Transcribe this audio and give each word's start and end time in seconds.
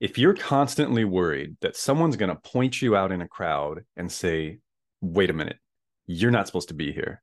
If 0.00 0.18
you're 0.18 0.34
constantly 0.34 1.04
worried 1.04 1.56
that 1.60 1.76
someone's 1.76 2.16
going 2.16 2.28
to 2.28 2.40
point 2.50 2.82
you 2.82 2.96
out 2.96 3.12
in 3.12 3.22
a 3.22 3.28
crowd 3.28 3.84
and 3.96 4.10
say, 4.10 4.58
wait 5.00 5.30
a 5.30 5.34
minute, 5.34 5.58
you're 6.06 6.30
not 6.30 6.46
supposed 6.46 6.68
to 6.68 6.74
be 6.74 6.92
here. 6.92 7.22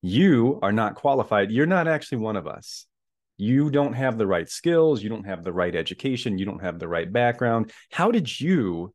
You 0.00 0.60
are 0.62 0.72
not 0.72 0.94
qualified. 0.94 1.50
You're 1.50 1.66
not 1.66 1.88
actually 1.88 2.18
one 2.18 2.36
of 2.36 2.46
us. 2.46 2.86
You 3.36 3.70
don't 3.70 3.94
have 3.94 4.16
the 4.16 4.26
right 4.26 4.48
skills. 4.48 5.02
You 5.02 5.08
don't 5.08 5.26
have 5.26 5.42
the 5.42 5.52
right 5.52 5.74
education. 5.74 6.38
You 6.38 6.44
don't 6.44 6.62
have 6.62 6.78
the 6.78 6.88
right 6.88 7.12
background. 7.12 7.72
How 7.90 8.10
did 8.10 8.40
you 8.40 8.94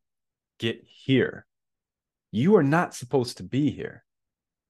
get 0.60 0.82
here? 0.86 1.46
You 2.32 2.56
are 2.56 2.64
not 2.64 2.96
supposed 2.96 3.38
to 3.38 3.44
be 3.44 3.70
here. 3.70 4.04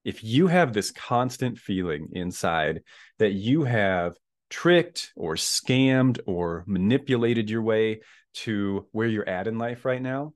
If 0.04 0.22
you 0.22 0.48
have 0.48 0.72
this 0.72 0.90
constant 0.90 1.58
feeling 1.58 2.08
inside 2.12 2.82
that 3.18 3.32
you 3.32 3.64
have 3.64 4.16
tricked 4.50 5.12
or 5.16 5.34
scammed 5.34 6.20
or 6.26 6.64
manipulated 6.66 7.48
your 7.48 7.62
way 7.62 8.00
to 8.34 8.86
where 8.92 9.08
you're 9.08 9.28
at 9.28 9.46
in 9.46 9.58
life 9.58 9.84
right 9.84 10.02
now 10.02 10.32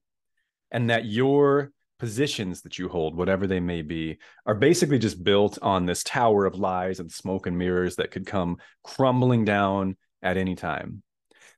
and 0.70 0.90
that 0.90 1.04
your 1.04 1.72
positions 1.98 2.62
that 2.62 2.78
you 2.78 2.88
hold 2.88 3.16
whatever 3.16 3.46
they 3.46 3.60
may 3.60 3.82
be 3.82 4.18
are 4.46 4.54
basically 4.54 4.98
just 4.98 5.22
built 5.24 5.58
on 5.62 5.84
this 5.84 6.04
tower 6.04 6.44
of 6.44 6.54
lies 6.54 7.00
and 7.00 7.10
smoke 7.10 7.46
and 7.46 7.58
mirrors 7.58 7.96
that 7.96 8.10
could 8.10 8.26
come 8.26 8.56
crumbling 8.84 9.44
down 9.44 9.96
at 10.22 10.36
any 10.36 10.54
time 10.54 11.02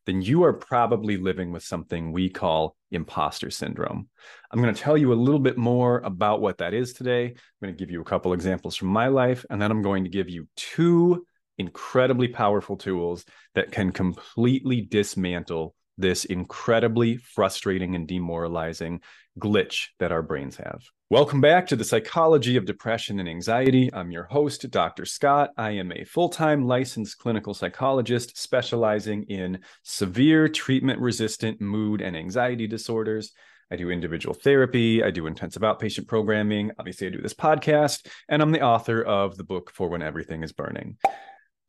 then 0.06 0.22
you 0.22 0.44
are 0.44 0.52
probably 0.52 1.16
living 1.16 1.52
with 1.52 1.62
something 1.62 2.12
we 2.12 2.28
call 2.28 2.76
imposter 2.90 3.50
syndrome. 3.50 4.08
I'm 4.50 4.60
going 4.60 4.74
to 4.74 4.80
tell 4.80 4.96
you 4.96 5.12
a 5.12 5.14
little 5.14 5.40
bit 5.40 5.58
more 5.58 5.98
about 5.98 6.40
what 6.40 6.58
that 6.58 6.74
is 6.74 6.92
today. 6.92 7.26
I'm 7.26 7.34
going 7.62 7.74
to 7.74 7.78
give 7.78 7.90
you 7.90 8.00
a 8.00 8.04
couple 8.04 8.32
examples 8.32 8.76
from 8.76 8.88
my 8.88 9.08
life, 9.08 9.44
and 9.50 9.60
then 9.60 9.70
I'm 9.70 9.82
going 9.82 10.04
to 10.04 10.10
give 10.10 10.28
you 10.28 10.48
two 10.56 11.26
incredibly 11.58 12.28
powerful 12.28 12.76
tools 12.76 13.24
that 13.54 13.70
can 13.70 13.92
completely 13.92 14.80
dismantle 14.80 15.74
this 16.00 16.24
incredibly 16.24 17.16
frustrating 17.16 17.94
and 17.94 18.06
demoralizing 18.06 19.00
glitch 19.38 19.88
that 19.98 20.12
our 20.12 20.22
brains 20.22 20.56
have. 20.56 20.82
Welcome 21.10 21.40
back 21.40 21.66
to 21.66 21.76
the 21.76 21.84
Psychology 21.84 22.56
of 22.56 22.66
Depression 22.66 23.18
and 23.18 23.28
Anxiety. 23.28 23.90
I'm 23.92 24.12
your 24.12 24.24
host, 24.24 24.70
Dr. 24.70 25.04
Scott. 25.04 25.50
I 25.56 25.72
am 25.72 25.90
a 25.92 26.04
full 26.04 26.28
time 26.28 26.66
licensed 26.66 27.18
clinical 27.18 27.52
psychologist 27.52 28.38
specializing 28.38 29.24
in 29.24 29.58
severe 29.82 30.48
treatment 30.48 31.00
resistant 31.00 31.60
mood 31.60 32.00
and 32.00 32.16
anxiety 32.16 32.66
disorders. 32.66 33.32
I 33.72 33.76
do 33.76 33.90
individual 33.90 34.34
therapy, 34.34 35.02
I 35.02 35.10
do 35.10 35.26
intensive 35.26 35.62
outpatient 35.62 36.08
programming. 36.08 36.72
Obviously, 36.78 37.06
I 37.06 37.10
do 37.10 37.22
this 37.22 37.34
podcast, 37.34 38.06
and 38.28 38.42
I'm 38.42 38.52
the 38.52 38.62
author 38.62 39.02
of 39.02 39.36
the 39.36 39.44
book 39.44 39.70
For 39.72 39.88
When 39.88 40.02
Everything 40.02 40.42
is 40.42 40.52
Burning. 40.52 40.96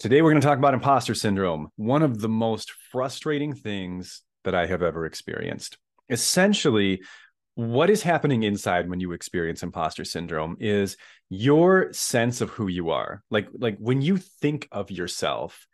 Today, 0.01 0.23
we're 0.23 0.31
going 0.31 0.41
to 0.41 0.47
talk 0.47 0.57
about 0.57 0.73
imposter 0.73 1.13
syndrome, 1.13 1.67
one 1.75 2.01
of 2.01 2.19
the 2.19 2.27
most 2.27 2.71
frustrating 2.91 3.53
things 3.53 4.23
that 4.43 4.55
I 4.55 4.65
have 4.65 4.81
ever 4.81 5.05
experienced. 5.05 5.77
Essentially, 6.09 7.03
what 7.53 7.91
is 7.91 8.01
happening 8.01 8.41
inside 8.41 8.89
when 8.89 8.99
you 8.99 9.11
experience 9.11 9.61
imposter 9.61 10.03
syndrome 10.03 10.57
is 10.59 10.97
your 11.29 11.93
sense 11.93 12.41
of 12.41 12.49
who 12.49 12.67
you 12.67 12.89
are. 12.89 13.21
Like, 13.29 13.49
like 13.53 13.77
when 13.77 14.01
you 14.01 14.17
think 14.17 14.67
of 14.71 14.89
yourself, 14.89 15.67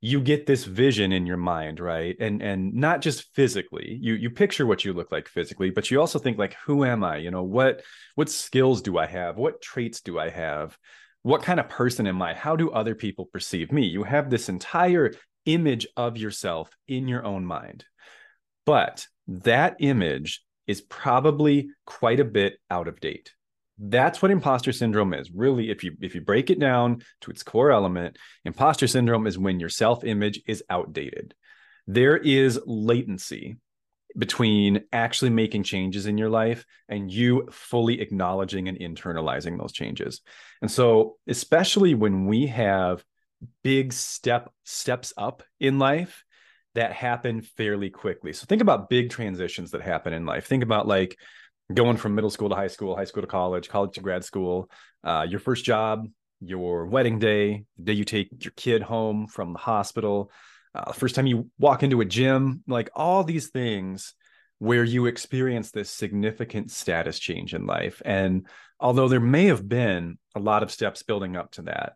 you 0.00 0.22
get 0.22 0.46
this 0.46 0.64
vision 0.64 1.12
in 1.12 1.26
your 1.26 1.36
mind 1.36 1.78
right? 1.78 2.16
And 2.18 2.40
and 2.40 2.72
not 2.72 3.02
just 3.02 3.34
physically. 3.34 3.98
You 4.00 4.14
you 4.14 4.30
picture 4.30 4.64
what 4.64 4.86
you 4.86 4.94
look 4.94 5.12
like 5.12 5.28
physically 5.28 5.68
but 5.68 5.90
you 5.90 6.00
also 6.00 6.18
think 6.18 6.38
like 6.38 6.56
who 6.64 6.86
am 6.86 7.04
i? 7.04 7.18
You 7.18 7.30
know 7.30 7.42
what 7.42 7.82
what 8.14 8.30
skills 8.30 8.80
do 8.80 8.96
i 8.96 9.04
have? 9.04 9.36
What 9.36 9.60
traits 9.60 10.00
do 10.00 10.18
i 10.18 10.30
have 10.30 10.76
what 11.24 11.42
kind 11.42 11.58
of 11.58 11.70
person 11.70 12.06
am 12.06 12.20
I? 12.20 12.34
How 12.34 12.54
do 12.54 12.70
other 12.70 12.94
people 12.94 13.24
perceive 13.24 13.72
me? 13.72 13.86
You 13.86 14.02
have 14.02 14.28
this 14.28 14.50
entire 14.50 15.14
image 15.46 15.86
of 15.96 16.18
yourself 16.18 16.68
in 16.86 17.08
your 17.08 17.24
own 17.24 17.46
mind. 17.46 17.86
But 18.66 19.06
that 19.26 19.76
image 19.80 20.42
is 20.66 20.82
probably 20.82 21.70
quite 21.86 22.20
a 22.20 22.26
bit 22.26 22.58
out 22.70 22.88
of 22.88 23.00
date. 23.00 23.32
That's 23.78 24.20
what 24.20 24.30
imposter 24.30 24.70
syndrome 24.70 25.14
is. 25.14 25.30
Really, 25.34 25.70
if 25.70 25.82
you 25.82 25.96
if 26.02 26.14
you 26.14 26.20
break 26.20 26.50
it 26.50 26.60
down 26.60 27.02
to 27.22 27.30
its 27.30 27.42
core 27.42 27.72
element, 27.72 28.18
imposter 28.44 28.86
syndrome 28.86 29.26
is 29.26 29.38
when 29.38 29.58
your 29.58 29.70
self-image 29.70 30.42
is 30.46 30.62
outdated. 30.68 31.34
There 31.86 32.18
is 32.18 32.60
latency 32.66 33.56
between 34.16 34.84
actually 34.92 35.30
making 35.30 35.64
changes 35.64 36.06
in 36.06 36.16
your 36.16 36.30
life 36.30 36.64
and 36.88 37.10
you 37.10 37.48
fully 37.50 38.00
acknowledging 38.00 38.68
and 38.68 38.78
internalizing 38.78 39.58
those 39.58 39.72
changes. 39.72 40.20
And 40.62 40.70
so, 40.70 41.16
especially 41.26 41.94
when 41.94 42.26
we 42.26 42.46
have 42.46 43.04
big 43.62 43.92
step 43.92 44.50
steps 44.64 45.12
up 45.16 45.42
in 45.60 45.78
life 45.78 46.24
that 46.74 46.92
happen 46.92 47.40
fairly 47.40 47.90
quickly. 47.90 48.32
So 48.32 48.46
think 48.46 48.62
about 48.62 48.88
big 48.88 49.10
transitions 49.10 49.70
that 49.72 49.82
happen 49.82 50.12
in 50.12 50.26
life. 50.26 50.46
Think 50.46 50.62
about 50.62 50.88
like 50.88 51.16
going 51.72 51.96
from 51.96 52.14
middle 52.14 52.30
school 52.30 52.48
to 52.48 52.54
high 52.54 52.68
school, 52.68 52.96
high 52.96 53.04
school 53.04 53.22
to 53.22 53.28
college, 53.28 53.68
college 53.68 53.94
to 53.94 54.00
grad 54.00 54.24
school, 54.24 54.70
uh, 55.04 55.26
your 55.28 55.40
first 55.40 55.64
job, 55.64 56.06
your 56.40 56.86
wedding 56.86 57.18
day, 57.18 57.64
the 57.76 57.84
day 57.84 57.92
you 57.92 58.04
take 58.04 58.28
your 58.44 58.52
kid 58.56 58.82
home 58.82 59.26
from 59.26 59.52
the 59.52 59.58
hospital, 59.58 60.30
uh, 60.74 60.92
first 60.92 61.14
time 61.14 61.26
you 61.26 61.50
walk 61.58 61.82
into 61.82 62.00
a 62.00 62.04
gym, 62.04 62.62
like 62.66 62.90
all 62.94 63.24
these 63.24 63.50
things 63.50 64.14
where 64.58 64.84
you 64.84 65.06
experience 65.06 65.70
this 65.70 65.90
significant 65.90 66.70
status 66.70 67.18
change 67.18 67.54
in 67.54 67.66
life. 67.66 68.00
And 68.04 68.46
although 68.80 69.08
there 69.08 69.20
may 69.20 69.46
have 69.46 69.68
been 69.68 70.18
a 70.34 70.40
lot 70.40 70.62
of 70.62 70.70
steps 70.70 71.02
building 71.02 71.36
up 71.36 71.52
to 71.52 71.62
that, 71.62 71.94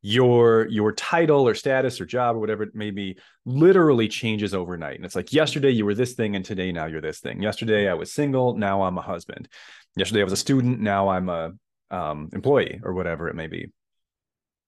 your 0.00 0.68
your 0.68 0.92
title 0.92 1.46
or 1.48 1.54
status 1.54 2.00
or 2.00 2.06
job 2.06 2.36
or 2.36 2.38
whatever 2.38 2.62
it 2.62 2.74
may 2.74 2.92
be 2.92 3.18
literally 3.44 4.06
changes 4.06 4.54
overnight. 4.54 4.96
And 4.96 5.04
it's 5.04 5.16
like 5.16 5.32
yesterday 5.32 5.70
you 5.70 5.84
were 5.84 5.94
this 5.94 6.14
thing 6.14 6.36
and 6.36 6.44
today 6.44 6.70
now 6.70 6.86
you're 6.86 7.00
this 7.00 7.18
thing. 7.18 7.42
Yesterday 7.42 7.88
i 7.88 7.94
was 7.94 8.12
single 8.12 8.56
now 8.56 8.82
i'm 8.82 8.96
a 8.96 9.02
husband. 9.02 9.48
Yesterday 9.96 10.20
i 10.20 10.24
was 10.24 10.32
a 10.32 10.36
student 10.36 10.80
now 10.80 11.08
i'm 11.08 11.28
a 11.28 11.52
um, 11.90 12.28
employee 12.32 12.80
or 12.84 12.94
whatever 12.94 13.28
it 13.28 13.34
may 13.34 13.48
be. 13.48 13.72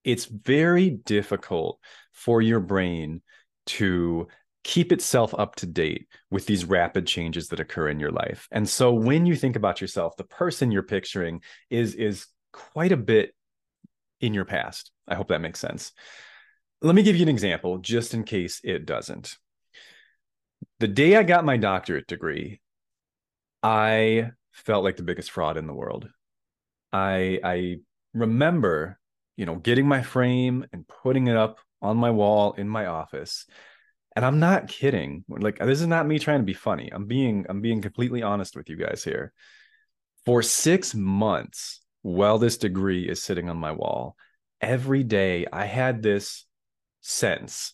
It's 0.03 0.25
very 0.25 0.89
difficult 0.89 1.79
for 2.11 2.41
your 2.41 2.59
brain 2.59 3.21
to 3.67 4.27
keep 4.63 4.91
itself 4.91 5.33
up 5.37 5.55
to 5.55 5.65
date 5.65 6.07
with 6.29 6.45
these 6.45 6.65
rapid 6.65 7.07
changes 7.07 7.47
that 7.47 7.59
occur 7.59 7.89
in 7.89 7.99
your 7.99 8.11
life. 8.11 8.47
And 8.51 8.67
so 8.67 8.93
when 8.93 9.25
you 9.25 9.35
think 9.35 9.55
about 9.55 9.81
yourself, 9.81 10.15
the 10.17 10.23
person 10.23 10.71
you're 10.71 10.83
picturing 10.83 11.41
is 11.69 11.95
is 11.95 12.27
quite 12.53 12.91
a 12.91 12.97
bit 12.97 13.33
in 14.19 14.33
your 14.33 14.45
past. 14.45 14.91
I 15.07 15.15
hope 15.15 15.29
that 15.29 15.41
makes 15.41 15.59
sense. 15.59 15.93
Let 16.81 16.95
me 16.95 17.03
give 17.03 17.15
you 17.15 17.23
an 17.23 17.29
example 17.29 17.79
just 17.79 18.13
in 18.13 18.23
case 18.23 18.61
it 18.63 18.85
doesn't. 18.85 19.37
The 20.79 20.87
day 20.87 21.15
I 21.15 21.23
got 21.23 21.45
my 21.45 21.57
doctorate 21.57 22.07
degree, 22.07 22.61
I 23.63 24.31
felt 24.51 24.83
like 24.83 24.97
the 24.97 25.03
biggest 25.03 25.31
fraud 25.31 25.57
in 25.57 25.67
the 25.67 25.73
world. 25.73 26.09
I 26.93 27.39
I 27.43 27.77
remember, 28.13 28.99
you 29.37 29.45
know, 29.45 29.55
getting 29.55 29.87
my 29.87 30.01
frame 30.03 30.65
and 30.71 30.87
putting 30.87 31.27
it 31.27 31.37
up 31.37 31.59
on 31.81 31.97
my 31.97 32.11
wall 32.11 32.53
in 32.53 32.67
my 32.67 32.85
office. 32.85 33.45
And 34.15 34.25
i'm 34.25 34.39
not 34.39 34.67
kidding. 34.67 35.23
Like 35.29 35.59
this 35.59 35.81
is 35.81 35.87
not 35.87 36.07
me 36.07 36.19
trying 36.19 36.39
to 36.39 36.45
be 36.45 36.53
funny. 36.53 36.89
I'm 36.91 37.05
being 37.05 37.45
i'm 37.49 37.61
being 37.61 37.81
completely 37.81 38.23
honest 38.23 38.55
with 38.55 38.69
you 38.69 38.75
guys 38.75 39.03
here. 39.03 39.33
For 40.25 40.41
6 40.43 40.95
months 40.95 41.81
while 42.03 42.37
this 42.37 42.57
degree 42.57 43.07
is 43.07 43.21
sitting 43.21 43.49
on 43.49 43.57
my 43.57 43.71
wall 43.71 44.15
every 44.59 45.03
day 45.03 45.45
i 45.51 45.65
had 45.65 46.01
this 46.01 46.45
sense 47.01 47.73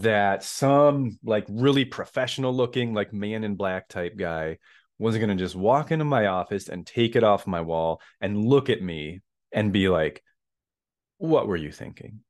that 0.00 0.42
some 0.42 1.18
like 1.22 1.44
really 1.48 1.84
professional 1.84 2.54
looking, 2.54 2.94
like 2.94 3.12
man 3.12 3.44
in 3.44 3.56
black 3.56 3.88
type 3.88 4.16
guy 4.16 4.58
was 4.98 5.16
going 5.16 5.28
to 5.28 5.42
just 5.42 5.56
walk 5.56 5.90
into 5.90 6.04
my 6.04 6.26
office 6.26 6.68
and 6.68 6.86
take 6.86 7.16
it 7.16 7.24
off 7.24 7.46
my 7.46 7.60
wall 7.60 8.00
and 8.20 8.44
look 8.44 8.70
at 8.70 8.82
me 8.82 9.20
and 9.52 9.72
be 9.72 9.88
like, 9.88 10.22
What 11.18 11.46
were 11.46 11.56
you 11.56 11.72
thinking? 11.72 12.20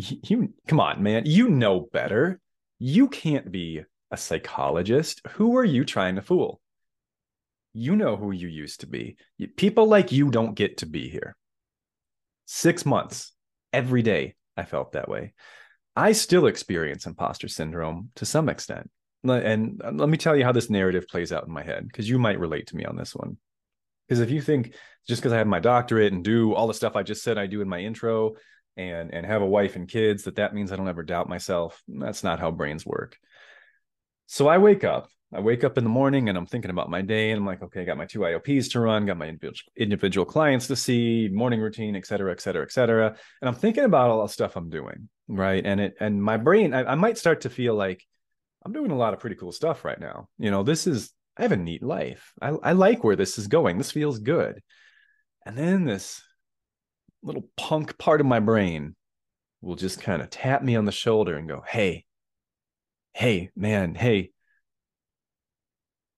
You 0.00 0.54
come 0.66 0.80
on, 0.80 1.02
man. 1.02 1.24
You 1.26 1.48
know 1.48 1.88
better. 1.92 2.40
You 2.78 3.08
can't 3.08 3.50
be 3.50 3.82
a 4.10 4.16
psychologist. 4.16 5.20
Who 5.32 5.56
are 5.56 5.64
you 5.64 5.84
trying 5.84 6.16
to 6.16 6.22
fool? 6.22 6.60
You 7.72 7.94
know 7.94 8.16
who 8.16 8.32
you 8.32 8.48
used 8.48 8.80
to 8.80 8.86
be. 8.86 9.16
People 9.56 9.86
like 9.86 10.10
you 10.10 10.30
don't 10.30 10.54
get 10.54 10.78
to 10.78 10.86
be 10.86 11.08
here. 11.08 11.36
Six 12.46 12.84
months, 12.84 13.32
every 13.72 14.02
day, 14.02 14.34
I 14.56 14.64
felt 14.64 14.92
that 14.92 15.08
way. 15.08 15.34
I 15.94 16.12
still 16.12 16.46
experience 16.46 17.06
imposter 17.06 17.48
syndrome 17.48 18.10
to 18.16 18.24
some 18.24 18.48
extent. 18.48 18.90
And 19.22 19.80
uh, 19.84 19.92
let 19.92 20.08
me 20.08 20.16
tell 20.16 20.34
you 20.34 20.44
how 20.44 20.52
this 20.52 20.70
narrative 20.70 21.06
plays 21.06 21.30
out 21.30 21.46
in 21.46 21.52
my 21.52 21.62
head, 21.62 21.86
because 21.86 22.08
you 22.08 22.18
might 22.18 22.40
relate 22.40 22.68
to 22.68 22.76
me 22.76 22.84
on 22.86 22.96
this 22.96 23.14
one. 23.14 23.36
Because 24.08 24.20
if 24.20 24.30
you 24.30 24.40
think 24.40 24.74
just 25.06 25.20
because 25.20 25.32
I 25.32 25.38
have 25.38 25.46
my 25.46 25.60
doctorate 25.60 26.12
and 26.12 26.24
do 26.24 26.54
all 26.54 26.66
the 26.66 26.74
stuff 26.74 26.96
I 26.96 27.02
just 27.02 27.22
said 27.22 27.38
I 27.38 27.46
do 27.46 27.60
in 27.60 27.68
my 27.68 27.80
intro 27.80 28.32
and 28.76 29.12
and 29.12 29.26
have 29.26 29.42
a 29.42 29.46
wife 29.46 29.76
and 29.76 29.88
kids, 29.88 30.24
that 30.24 30.36
that 30.36 30.54
means 30.54 30.72
I 30.72 30.76
don't 30.76 30.88
ever 30.88 31.02
doubt 31.02 31.28
myself. 31.28 31.82
That's 31.88 32.24
not 32.24 32.40
how 32.40 32.50
brains 32.50 32.86
work. 32.86 33.18
So 34.26 34.48
I 34.48 34.58
wake 34.58 34.84
up. 34.84 35.08
I 35.32 35.38
wake 35.38 35.62
up 35.62 35.78
in 35.78 35.84
the 35.84 35.90
morning 35.90 36.28
and 36.28 36.36
I'm 36.36 36.46
thinking 36.46 36.72
about 36.72 36.90
my 36.90 37.02
day, 37.02 37.30
and 37.30 37.38
I'm 37.38 37.46
like, 37.46 37.62
okay, 37.62 37.82
I 37.82 37.84
got 37.84 37.96
my 37.96 38.06
two 38.06 38.20
IOPs 38.20 38.72
to 38.72 38.80
run, 38.80 39.06
got 39.06 39.16
my 39.16 39.32
individual 39.76 40.24
clients 40.24 40.66
to 40.66 40.74
see, 40.74 41.28
morning 41.32 41.60
routine, 41.60 41.94
et 41.94 42.04
cetera, 42.04 42.32
et 42.32 42.40
cetera, 42.40 42.64
et 42.64 42.72
cetera. 42.72 43.14
And 43.40 43.48
I'm 43.48 43.54
thinking 43.54 43.84
about 43.84 44.10
all 44.10 44.22
the 44.22 44.28
stuff 44.28 44.56
I'm 44.56 44.70
doing, 44.70 45.08
right? 45.28 45.64
And 45.64 45.80
it 45.80 45.94
and 46.00 46.20
my 46.22 46.36
brain, 46.36 46.74
I, 46.74 46.84
I 46.84 46.94
might 46.96 47.16
start 47.16 47.42
to 47.42 47.50
feel 47.50 47.76
like 47.76 48.04
I'm 48.64 48.72
doing 48.72 48.90
a 48.90 48.96
lot 48.96 49.14
of 49.14 49.20
pretty 49.20 49.36
cool 49.36 49.52
stuff 49.52 49.84
right 49.84 50.00
now. 50.00 50.28
You 50.38 50.50
know, 50.50 50.64
this 50.64 50.88
is 50.88 51.12
I 51.36 51.42
have 51.42 51.52
a 51.52 51.56
neat 51.56 51.82
life. 51.82 52.32
I, 52.42 52.48
I 52.48 52.72
like 52.72 53.04
where 53.04 53.16
this 53.16 53.38
is 53.38 53.46
going. 53.46 53.78
This 53.78 53.92
feels 53.92 54.18
good. 54.18 54.60
And 55.46 55.56
then 55.56 55.84
this 55.84 56.22
little 57.22 57.48
punk 57.56 57.98
part 57.98 58.20
of 58.20 58.26
my 58.26 58.40
brain 58.40 58.94
will 59.60 59.76
just 59.76 60.02
kind 60.02 60.22
of 60.22 60.30
tap 60.30 60.62
me 60.62 60.76
on 60.76 60.84
the 60.84 60.92
shoulder 60.92 61.36
and 61.36 61.48
go, 61.48 61.62
Hey, 61.66 62.04
hey, 63.14 63.50
man, 63.56 63.94
hey, 63.94 64.30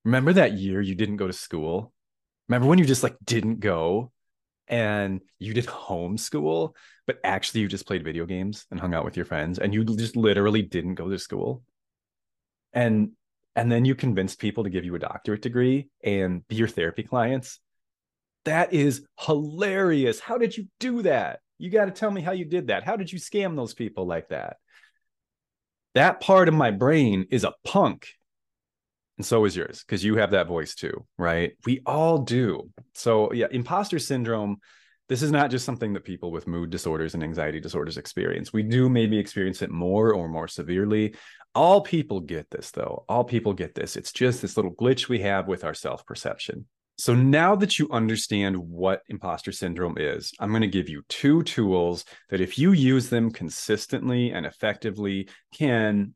remember 0.05 0.33
that 0.33 0.53
year 0.53 0.81
you 0.81 0.95
didn't 0.95 1.17
go 1.17 1.27
to 1.27 1.33
school? 1.33 1.93
Remember 2.49 2.69
when 2.69 2.79
you 2.79 2.85
just 2.85 3.03
like 3.03 3.17
didn't 3.25 3.61
go 3.61 4.13
and 4.69 5.21
you 5.39 5.55
did 5.55 5.67
homeschool, 5.67 6.75
but 7.07 7.19
actually 7.25 7.63
you 7.63 7.69
just 7.69 7.87
played 7.87 8.05
video 8.05 8.27
games 8.27 8.67
and 8.71 8.81
hung 8.81 8.95
out 8.95 9.05
with 9.05 9.17
your 9.17 9.27
friends 9.27 9.59
and 9.59 9.73
you 9.73 9.85
just 9.85 10.17
literally 10.17 10.63
didn't 10.63 10.95
go 10.95 11.09
to 11.09 11.19
school? 11.19 11.63
And 12.73 13.13
and 13.55 13.71
then 13.71 13.85
you 13.85 13.95
convinced 13.95 14.39
people 14.39 14.65
to 14.65 14.71
give 14.71 14.85
you 14.85 14.95
a 14.95 14.99
doctorate 14.99 15.43
degree 15.43 15.89
and 16.03 16.47
be 16.49 16.57
your 16.57 16.69
therapy 16.69 17.03
clients. 17.03 17.61
That 18.45 18.73
is 18.73 19.07
hilarious. 19.21 20.21
How 20.21 20.39
did 20.39 20.57
you 20.57 20.67
do 20.81 21.03
that? 21.03 21.41
You 21.59 21.71
got 21.71 21.85
to 21.85 21.93
tell 21.93 22.11
me 22.11 22.23
how 22.23 22.33
you 22.33 22.45
did 22.45 22.69
that. 22.69 22.83
How 22.83 22.97
did 22.97 23.13
you 23.13 23.19
scam 23.19 23.55
those 23.55 23.75
people 23.75 24.07
like 24.07 24.29
that? 24.31 24.57
That 25.95 26.21
part 26.21 26.49
of 26.49 26.55
my 26.55 26.71
brain 26.71 27.27
is 27.31 27.45
a 27.45 27.55
punk. 27.65 28.09
And 29.19 29.27
so 29.27 29.45
is 29.45 29.55
yours 29.55 29.85
because 29.87 30.03
you 30.03 30.17
have 30.17 30.33
that 30.33 30.49
voice 30.49 30.75
too, 30.75 31.07
right? 31.19 31.53
We 31.67 31.83
all 31.87 32.19
do. 32.19 32.71
So, 32.95 33.33
yeah, 33.33 33.47
imposter 33.51 33.99
syndrome. 33.99 34.57
This 35.09 35.23
is 35.23 35.31
not 35.31 35.51
just 35.51 35.67
something 35.67 35.93
that 35.93 36.05
people 36.05 36.33
with 36.33 36.47
mood 36.47 36.71
disorders 36.71 37.15
and 37.15 37.23
anxiety 37.23 37.61
disorders 37.61 37.99
experience. 37.99 38.53
We 38.53 38.63
do 38.63 38.89
maybe 38.89 39.19
experience 39.19 39.61
it 39.61 39.71
more 39.71 40.15
or 40.15 40.29
more 40.29 40.49
severely. 40.49 41.15
All 41.55 41.83
people 41.83 42.21
get 42.21 42.51
this, 42.51 42.71
though. 42.71 43.05
All 43.09 43.23
people 43.23 43.53
get 43.53 43.75
this. 43.75 43.97
It's 43.97 44.13
just 44.13 44.41
this 44.41 44.57
little 44.57 44.75
glitch 44.75 45.09
we 45.09 45.21
have 45.21 45.47
with 45.47 45.65
our 45.65 45.75
self 45.75 46.07
perception. 46.07 46.67
So 47.03 47.17
now 47.17 47.57
that 47.57 47.81
you 47.81 47.89
understand 47.91 48.57
what 48.57 49.03
imposter 49.09 49.51
syndrome 49.51 49.97
is, 49.99 50.33
I'm 50.39 50.51
going 50.51 50.63
to 50.63 50.69
give 50.69 50.89
you 50.89 51.03
two 51.09 51.43
tools 51.43 52.05
that, 52.31 52.41
if 52.41 52.61
you 52.61 52.71
use 52.71 53.09
them 53.09 53.33
consistently 53.33 54.31
and 54.31 54.47
effectively, 54.47 55.29
can 55.53 56.15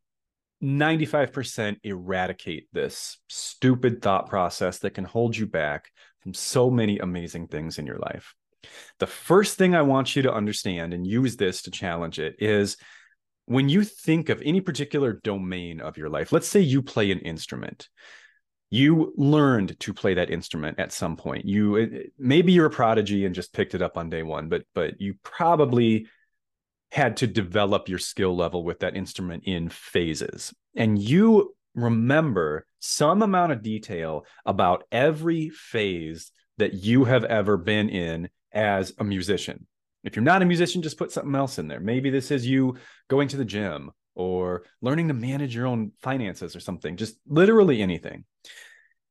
95% 0.63 1.79
eradicate 1.83 2.69
this 2.73 3.19
stupid 3.29 4.01
thought 4.01 4.29
process 4.29 4.79
that 4.79 4.95
can 4.95 5.03
hold 5.03 5.37
you 5.37 5.49
back 5.49 5.91
from 6.21 6.33
so 6.33 6.71
many 6.71 7.01
amazing 7.01 7.49
things 7.49 7.81
in 7.81 7.87
your 7.89 7.99
life. 7.99 8.37
The 9.01 9.09
first 9.09 9.59
thing 9.59 9.75
I 9.75 9.83
want 9.83 10.15
you 10.15 10.23
to 10.23 10.33
understand 10.33 10.95
and 10.95 11.05
use 11.05 11.37
this 11.37 11.63
to 11.63 11.73
challenge 11.73 12.21
it 12.21 12.37
is 12.39 12.77
when 13.47 13.69
you 13.69 13.83
think 13.83 14.29
of 14.29 14.41
any 14.41 14.61
particular 14.61 15.15
domain 15.25 15.81
of 15.81 15.99
your 15.99 16.11
life, 16.11 16.31
let's 16.31 16.47
say 16.47 16.61
you 16.61 16.81
play 16.81 17.11
an 17.11 17.19
instrument. 17.19 17.89
You 18.71 19.13
learned 19.17 19.79
to 19.81 19.95
play 19.95 20.15
that 20.15 20.31
instrument 20.31 20.79
at 20.79 20.93
some 20.93 21.17
point. 21.17 21.45
You 21.45 21.79
eh, 21.79 21.87
eh, 21.93 22.03
maybe 22.19 22.53
you're 22.53 22.67
a 22.67 22.71
prodigy 22.71 23.25
and 23.25 23.35
just 23.35 23.53
picked 23.53 23.75
it 23.75 23.83
up 23.83 23.97
on 23.97 24.11
day 24.11 24.23
1, 24.23 24.49
but 24.49 24.65
but 24.75 25.01
you 25.01 25.15
probably 25.23 26.07
had 26.93 27.17
to 27.19 27.27
develop 27.27 27.89
your 27.89 27.99
skill 27.99 28.37
level 28.37 28.65
with 28.65 28.81
that 28.81 28.97
instrument 28.97 29.45
in 29.45 29.69
phases. 29.69 30.55
And 30.75 30.99
you 30.99 31.55
remember 31.75 32.67
some 32.81 33.23
amount 33.23 33.53
of 33.53 33.63
detail 33.63 34.25
about 34.45 34.85
every 34.91 35.51
phase 35.51 36.33
that 36.59 36.75
you 36.75 37.05
have 37.05 37.25
ever 37.25 37.57
been 37.57 37.89
in 37.89 38.29
as 38.53 38.93
a 38.99 39.05
musician. 39.05 39.67
If 40.05 40.17
you're 40.17 40.25
not 40.25 40.43
a 40.43 40.47
musician, 40.47 40.83
just 40.83 40.99
put 40.99 41.13
something 41.13 41.35
else 41.35 41.59
in 41.59 41.69
there. 41.69 41.81
Maybe 41.81 42.11
this 42.11 42.31
is 42.31 42.47
you 42.47 42.77
going 43.09 43.29
to 43.29 43.37
the 43.37 43.45
gym 43.45 43.91
or 44.17 44.65
learning 44.81 45.09
to 45.09 45.15
manage 45.15 45.55
your 45.55 45.67
own 45.67 45.93
finances 46.03 46.57
or 46.57 46.61
something, 46.61 46.97
just 46.97 47.17
literally 47.29 47.83
anything. 47.83 48.25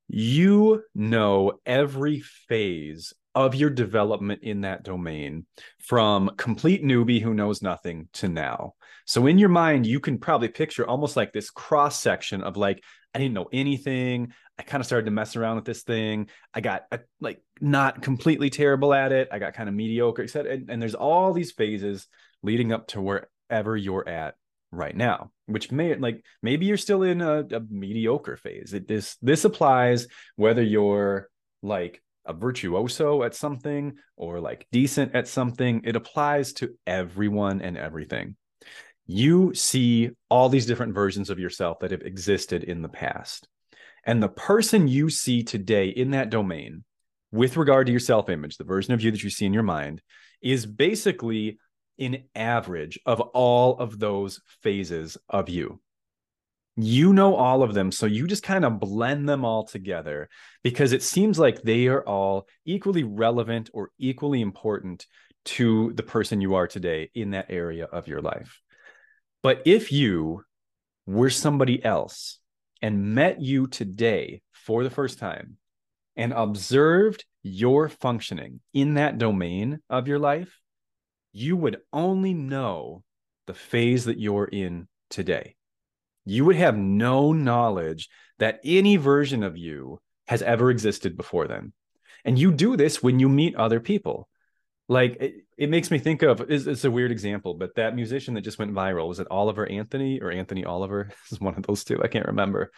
You 0.08 0.84
know 0.94 1.60
every 1.66 2.20
phase 2.20 3.14
of 3.34 3.54
your 3.54 3.70
development 3.70 4.44
in 4.44 4.62
that 4.62 4.84
domain 4.84 5.46
from 5.80 6.32
complete 6.38 6.84
newbie 6.84 7.22
who 7.22 7.34
knows 7.34 7.62
nothing 7.62 8.08
to 8.14 8.30
now. 8.30 8.74
So 9.06 9.28
in 9.28 9.38
your 9.38 9.50
mind, 9.50 9.86
you 9.86 10.00
can 10.00 10.18
probably 10.18 10.48
picture 10.48 10.88
almost 10.88 11.18
like 11.18 11.34
this 11.34 11.50
cross 11.50 12.00
section 12.00 12.42
of 12.42 12.56
like, 12.56 12.82
I 13.14 13.20
didn't 13.20 13.34
know 13.34 13.50
anything. 13.52 14.34
I 14.58 14.64
kind 14.64 14.80
of 14.80 14.86
started 14.86 15.06
to 15.06 15.12
mess 15.12 15.36
around 15.36 15.58
with 15.58 15.66
this 15.66 15.84
thing. 15.84 16.30
I 16.54 16.62
got 16.62 16.84
a, 16.92 17.00
like 17.20 17.42
not 17.60 18.02
completely 18.02 18.50
terrible 18.50 18.94
at 18.94 19.12
it. 19.12 19.28
I 19.32 19.40
got 19.40 19.54
kind 19.54 19.68
of 19.68 19.76
mediocre, 19.76 20.24
etc. 20.24 20.54
And, 20.54 20.70
and 20.70 20.82
there's 20.82 20.96
all 20.96 21.34
these 21.34 21.52
phases 21.52 22.08
leading 22.42 22.72
up 22.72 22.88
to 22.90 23.02
wherever 23.02 23.76
you're 23.76 24.08
at 24.08 24.36
right 24.76 24.96
now, 24.96 25.32
which 25.46 25.72
may 25.72 25.96
like 25.96 26.24
maybe 26.42 26.66
you're 26.66 26.78
still 26.78 27.04
in 27.04 27.22
a, 27.22 27.40
a 27.52 27.62
mediocre 27.70 28.38
phase. 28.38 28.74
It, 28.74 28.88
this 28.88 29.18
this 29.22 29.46
applies 29.46 30.08
whether 30.36 30.62
you're 30.62 31.30
like 31.62 32.02
a 32.26 32.34
virtuoso 32.34 33.24
at 33.24 33.36
something 33.36 33.96
or 34.18 34.40
like 34.40 34.68
decent 34.72 35.16
at 35.16 35.28
something. 35.28 35.82
It 35.84 35.96
applies 35.96 36.54
to 36.54 36.76
everyone 36.86 37.62
and 37.62 37.78
everything. 37.78 38.36
You 39.08 39.54
see 39.54 40.12
all 40.30 40.50
these 40.50 40.66
different 40.66 40.96
versions 40.96 41.30
of 41.30 41.40
yourself 41.40 41.80
that 41.80 41.92
have 41.92 42.02
existed 42.02 42.64
in 42.64 42.82
the 42.82 42.90
past. 42.90 43.48
And 44.06 44.22
the 44.22 44.30
person 44.30 44.88
you 44.88 45.10
see 45.10 45.44
today 45.44 45.90
in 45.90 46.12
that 46.12 46.30
domain, 46.30 46.84
with 47.32 47.58
regard 47.58 47.88
to 47.88 47.92
your 47.92 48.00
self 48.00 48.30
image, 48.30 48.58
the 48.58 48.64
version 48.64 48.94
of 48.94 49.02
you 49.02 49.12
that 49.12 49.24
you 49.24 49.30
see 49.30 49.46
in 49.46 49.54
your 49.54 49.64
mind, 49.64 50.02
is 50.42 50.66
basically 50.66 51.60
an 52.00 52.24
average 52.36 53.00
of 53.06 53.22
all 53.22 53.78
of 53.80 54.00
those 54.00 54.42
phases 54.62 55.18
of 55.30 55.50
you. 55.50 55.80
You 56.78 57.14
know 57.14 57.36
all 57.36 57.64
of 57.64 57.74
them. 57.74 57.92
So 57.92 58.06
you 58.06 58.28
just 58.28 58.44
kind 58.44 58.66
of 58.66 58.80
blend 58.80 59.30
them 59.30 59.46
all 59.46 59.64
together 59.64 60.30
because 60.62 60.92
it 60.92 61.04
seems 61.04 61.40
like 61.40 61.62
they 61.62 61.88
are 61.88 62.06
all 62.06 62.48
equally 62.66 63.04
relevant 63.04 63.70
or 63.74 63.92
equally 63.98 64.42
important 64.42 65.06
to 65.46 65.94
the 65.94 66.04
person 66.04 66.42
you 66.42 66.56
are 66.56 66.68
today 66.68 67.12
in 67.14 67.32
that 67.32 67.46
area 67.50 67.86
of 67.86 68.08
your 68.08 68.22
life. 68.22 68.62
But 69.42 69.62
if 69.66 69.92
you 69.92 70.44
were 71.06 71.30
somebody 71.30 71.84
else 71.84 72.40
and 72.82 73.16
met 73.16 73.40
you 73.40 73.68
today 73.68 74.42
for 74.52 74.84
the 74.84 74.90
first 74.90 75.20
time 75.20 75.58
and 76.18 76.34
observed 76.34 77.24
your 77.44 77.88
functioning 77.88 78.60
in 78.74 78.96
that 78.96 79.18
domain 79.18 79.80
of 79.90 80.08
your 80.08 80.20
life, 80.20 80.60
you 81.36 81.58
would 81.58 81.82
only 81.92 82.34
know 82.34 83.04
the 83.46 83.54
phase 83.54 84.06
that 84.06 84.18
you're 84.18 84.46
in 84.46 84.88
today. 85.10 85.56
You 86.24 86.46
would 86.46 86.56
have 86.56 86.78
no 86.78 87.34
knowledge 87.34 88.08
that 88.40 88.62
any 88.64 88.96
version 88.96 89.44
of 89.44 89.58
you 89.58 90.00
has 90.28 90.42
ever 90.42 90.72
existed 90.72 91.18
before 91.18 91.48
then. 91.48 91.74
And 92.24 92.40
you 92.40 92.54
do 92.54 92.78
this 92.78 93.04
when 93.04 93.20
you 93.20 93.28
meet 93.28 93.56
other 93.56 93.82
people. 93.82 94.30
Like 94.88 95.18
it, 95.20 95.34
it 95.58 95.70
makes 95.70 95.92
me 95.92 96.00
think 96.00 96.22
of 96.22 96.40
it's, 96.50 96.68
it's, 96.68 96.86
a 96.86 96.92
weird 96.92 97.12
example, 97.12 97.56
but 97.56 97.76
that 97.76 97.96
musician 97.96 98.36
that 98.36 98.42
just 98.42 98.58
went 98.58 98.74
viral 98.74 99.10
was 99.10 99.20
it 99.20 99.28
Oliver 99.30 99.70
Anthony 99.70 100.22
or 100.22 100.32
Anthony 100.32 100.64
Oliver? 100.64 101.10
Is 101.32 101.40
one 101.40 101.56
of 101.56 101.64
those 101.64 101.84
two. 101.84 102.02
I 102.02 102.08
can't 102.08 102.28
remember. 102.28 102.72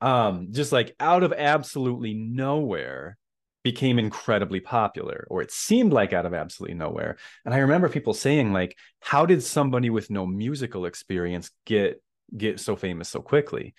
Um, 0.00 0.48
just 0.52 0.70
like 0.70 0.94
out 1.00 1.24
of 1.24 1.32
absolutely 1.32 2.14
nowhere, 2.14 3.18
became 3.66 3.98
incredibly 3.98 4.60
popular 4.60 5.26
or 5.28 5.42
it 5.42 5.50
seemed 5.50 5.92
like 5.92 6.12
out 6.12 6.24
of 6.24 6.32
absolutely 6.32 6.76
nowhere. 6.76 7.16
And 7.44 7.52
i 7.52 7.58
remember 7.58 7.88
people 7.88 8.14
saying 8.14 8.52
like 8.52 8.78
how 9.00 9.26
did 9.26 9.42
somebody 9.42 9.90
with 9.90 10.08
no 10.08 10.24
musical 10.24 10.86
experience 10.86 11.50
get 11.64 12.00
get 12.36 12.60
so 12.60 12.76
famous 12.76 13.08
so 13.08 13.20
quickly? 13.20 13.74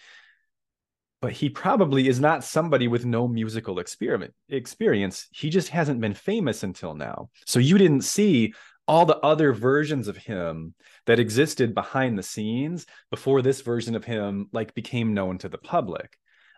But 1.21 1.31
he 1.31 1.47
probably 1.47 2.09
is 2.09 2.19
not 2.19 2.43
somebody 2.43 2.89
with 2.89 3.05
no 3.05 3.29
musical 3.29 3.79
experiment 3.79 4.33
experience. 4.49 5.29
He 5.31 5.49
just 5.49 5.69
hasn't 5.69 6.01
been 6.01 6.13
famous 6.13 6.63
until 6.63 6.93
now. 6.93 7.29
So 7.45 7.59
you 7.59 7.77
didn't 7.77 8.01
see 8.01 8.53
all 8.89 9.05
the 9.05 9.19
other 9.19 9.53
versions 9.53 10.09
of 10.09 10.17
him 10.17 10.73
that 11.05 11.17
existed 11.17 11.73
behind 11.73 12.17
the 12.17 12.23
scenes 12.23 12.85
before 13.09 13.41
this 13.41 13.61
version 13.61 13.95
of 13.95 14.03
him 14.03 14.49
like 14.51 14.75
became 14.75 15.13
known 15.13 15.37
to 15.37 15.47
the 15.47 15.57
public 15.57 16.17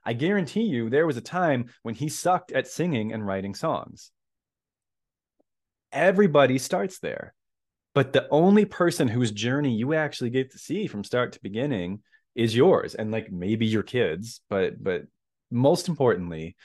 I 0.10 0.14
guarantee 0.14 0.64
you 0.64 0.90
there 0.90 1.06
was 1.06 1.18
a 1.18 1.22
time 1.22 1.70
when 1.84 1.94
he 1.94 2.10
sucked 2.10 2.52
at 2.52 2.68
singing 2.68 3.14
and 3.14 3.24
writing 3.24 3.54
songs. 3.54 4.10
Everybody 5.92 6.58
starts 6.58 6.98
there. 6.98 7.36
But 7.94 8.12
the 8.12 8.28
only 8.32 8.66
person 8.66 9.08
whose 9.08 9.30
journey 9.30 9.76
you 9.76 9.94
actually 9.94 10.32
get 10.32 10.52
to 10.54 10.58
see 10.58 10.88
from 10.88 11.04
start 11.04 11.34
to 11.34 11.44
beginning 11.44 12.02
is 12.34 12.56
yours 12.56 12.96
and 12.96 13.12
like 13.12 13.32
maybe 13.32 13.68
your 13.68 13.84
kids, 13.84 14.42
but 14.50 14.84
but 14.84 15.04
most 15.52 15.88
importantly, 15.88 16.56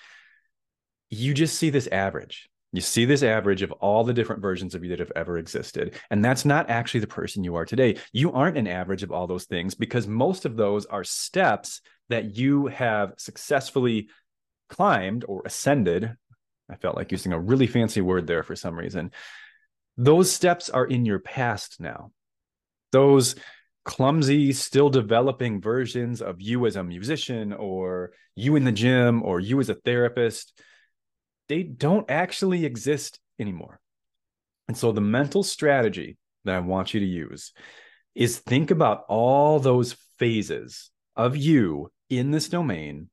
you 1.10 1.34
just 1.34 1.58
see 1.58 1.68
this 1.68 1.86
average. 1.88 2.48
You 2.72 2.80
see 2.80 3.04
this 3.04 3.22
average 3.22 3.60
of 3.60 3.72
all 3.72 4.04
the 4.04 4.14
different 4.14 4.40
versions 4.40 4.74
of 4.74 4.82
you 4.82 4.88
that 4.88 5.00
have 5.00 5.12
ever 5.14 5.36
existed. 5.36 5.96
And 6.10 6.24
that's 6.24 6.46
not 6.46 6.70
actually 6.70 7.00
the 7.00 7.08
person 7.08 7.44
you 7.44 7.56
are 7.56 7.66
today. 7.66 7.98
You 8.10 8.32
aren't 8.32 8.56
an 8.56 8.66
average 8.66 9.02
of 9.02 9.12
all 9.12 9.26
those 9.26 9.44
things 9.44 9.74
because 9.74 10.06
most 10.08 10.46
of 10.46 10.56
those 10.56 10.86
are 10.86 11.04
steps 11.04 11.82
that 12.08 12.36
you 12.36 12.66
have 12.66 13.14
successfully 13.16 14.08
climbed 14.68 15.24
or 15.28 15.42
ascended. 15.44 16.16
I 16.70 16.76
felt 16.76 16.96
like 16.96 17.12
using 17.12 17.32
a 17.32 17.40
really 17.40 17.66
fancy 17.66 18.00
word 18.00 18.26
there 18.26 18.42
for 18.42 18.56
some 18.56 18.78
reason. 18.78 19.12
Those 19.96 20.30
steps 20.30 20.70
are 20.70 20.84
in 20.84 21.04
your 21.04 21.20
past 21.20 21.80
now. 21.80 22.10
Those 22.92 23.36
clumsy, 23.84 24.52
still 24.52 24.88
developing 24.88 25.60
versions 25.60 26.22
of 26.22 26.40
you 26.40 26.66
as 26.66 26.76
a 26.76 26.82
musician 26.82 27.52
or 27.52 28.12
you 28.34 28.56
in 28.56 28.64
the 28.64 28.72
gym 28.72 29.22
or 29.22 29.40
you 29.40 29.60
as 29.60 29.68
a 29.68 29.74
therapist, 29.74 30.58
they 31.48 31.62
don't 31.62 32.10
actually 32.10 32.64
exist 32.64 33.20
anymore. 33.38 33.80
And 34.68 34.76
so 34.76 34.92
the 34.92 35.00
mental 35.00 35.42
strategy 35.42 36.16
that 36.44 36.54
I 36.54 36.60
want 36.60 36.94
you 36.94 37.00
to 37.00 37.06
use 37.06 37.52
is 38.14 38.38
think 38.38 38.70
about 38.70 39.04
all 39.08 39.60
those 39.60 39.96
phases 40.18 40.90
of 41.16 41.36
you 41.36 41.90
in 42.10 42.30
this 42.30 42.48
domain 42.48 43.10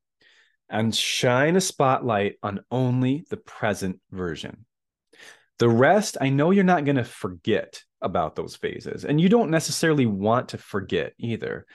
and 0.70 0.96
shine 0.96 1.56
a 1.56 1.62
spotlight 1.62 2.36
on 2.42 2.62
only 2.72 3.26
the 3.30 3.38
present 3.38 4.00
version. 4.12 4.66
The 5.60 5.70
rest, 5.70 6.18
I 6.20 6.30
know 6.30 6.52
you're 6.52 6.64
not 6.64 6.86
going 6.86 6.96
to 6.96 7.04
forget 7.04 7.84
about 8.02 8.36
those 8.36 8.56
phases, 8.56 9.06
and 9.06 9.22
you 9.22 9.30
don't 9.30 9.52
necessarily 9.52 10.06
want 10.06 10.50
to 10.50 10.58
forget 10.58 11.14
either 11.20 11.66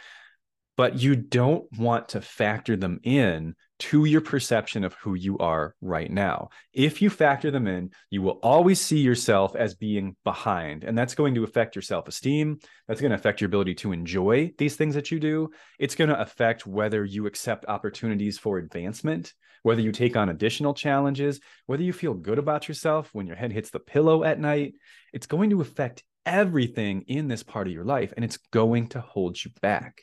but 0.76 0.98
you 0.98 1.16
don't 1.16 1.66
want 1.78 2.10
to 2.10 2.20
factor 2.20 2.76
them 2.76 3.00
in 3.02 3.54
to 3.78 4.04
your 4.04 4.20
perception 4.20 4.84
of 4.84 4.94
who 4.94 5.14
you 5.14 5.36
are 5.38 5.74
right 5.80 6.10
now. 6.10 6.48
If 6.72 7.02
you 7.02 7.10
factor 7.10 7.50
them 7.50 7.66
in, 7.66 7.90
you 8.10 8.22
will 8.22 8.38
always 8.42 8.80
see 8.80 8.98
yourself 8.98 9.54
as 9.54 9.74
being 9.74 10.16
behind, 10.24 10.84
and 10.84 10.96
that's 10.96 11.14
going 11.14 11.34
to 11.34 11.44
affect 11.44 11.76
your 11.76 11.82
self 11.82 12.08
esteem. 12.08 12.58
That's 12.88 13.00
going 13.00 13.10
to 13.10 13.16
affect 13.16 13.40
your 13.40 13.46
ability 13.46 13.74
to 13.76 13.92
enjoy 13.92 14.52
these 14.58 14.76
things 14.76 14.94
that 14.94 15.10
you 15.10 15.20
do. 15.20 15.50
It's 15.78 15.94
going 15.94 16.10
to 16.10 16.20
affect 16.20 16.66
whether 16.66 17.04
you 17.04 17.26
accept 17.26 17.66
opportunities 17.66 18.38
for 18.38 18.58
advancement, 18.58 19.34
whether 19.62 19.80
you 19.80 19.92
take 19.92 20.16
on 20.16 20.28
additional 20.28 20.74
challenges, 20.74 21.40
whether 21.66 21.82
you 21.82 21.92
feel 21.92 22.14
good 22.14 22.38
about 22.38 22.68
yourself 22.68 23.10
when 23.12 23.26
your 23.26 23.36
head 23.36 23.52
hits 23.52 23.70
the 23.70 23.80
pillow 23.80 24.24
at 24.24 24.40
night. 24.40 24.74
It's 25.12 25.26
going 25.26 25.50
to 25.50 25.60
affect 25.60 26.02
everything 26.24 27.04
in 27.06 27.28
this 27.28 27.42
part 27.42 27.66
of 27.66 27.72
your 27.72 27.84
life, 27.84 28.12
and 28.16 28.24
it's 28.24 28.38
going 28.52 28.88
to 28.88 29.00
hold 29.00 29.42
you 29.42 29.50
back. 29.62 30.02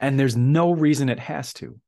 And 0.00 0.18
there's 0.18 0.36
no 0.36 0.72
reason 0.72 1.08
it 1.08 1.20
has 1.20 1.52
to, 1.54 1.78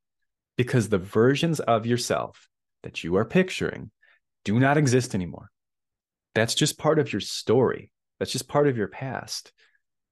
because 0.57 0.89
the 0.89 0.99
versions 0.99 1.61
of 1.61 1.87
yourself 1.87 2.49
that 2.83 3.05
you 3.05 3.17
are 3.17 3.25
picturing 3.25 3.91
do 4.45 4.59
not 4.59 4.77
exist 4.77 5.15
anymore. 5.15 5.51
That's 6.35 6.55
just 6.55 6.79
part 6.79 6.99
of 6.99 7.13
your 7.13 7.21
story. 7.21 7.91
That's 8.19 8.33
just 8.33 8.49
part 8.49 8.69
of 8.69 8.77
your 8.77 8.89
past. 8.89 9.53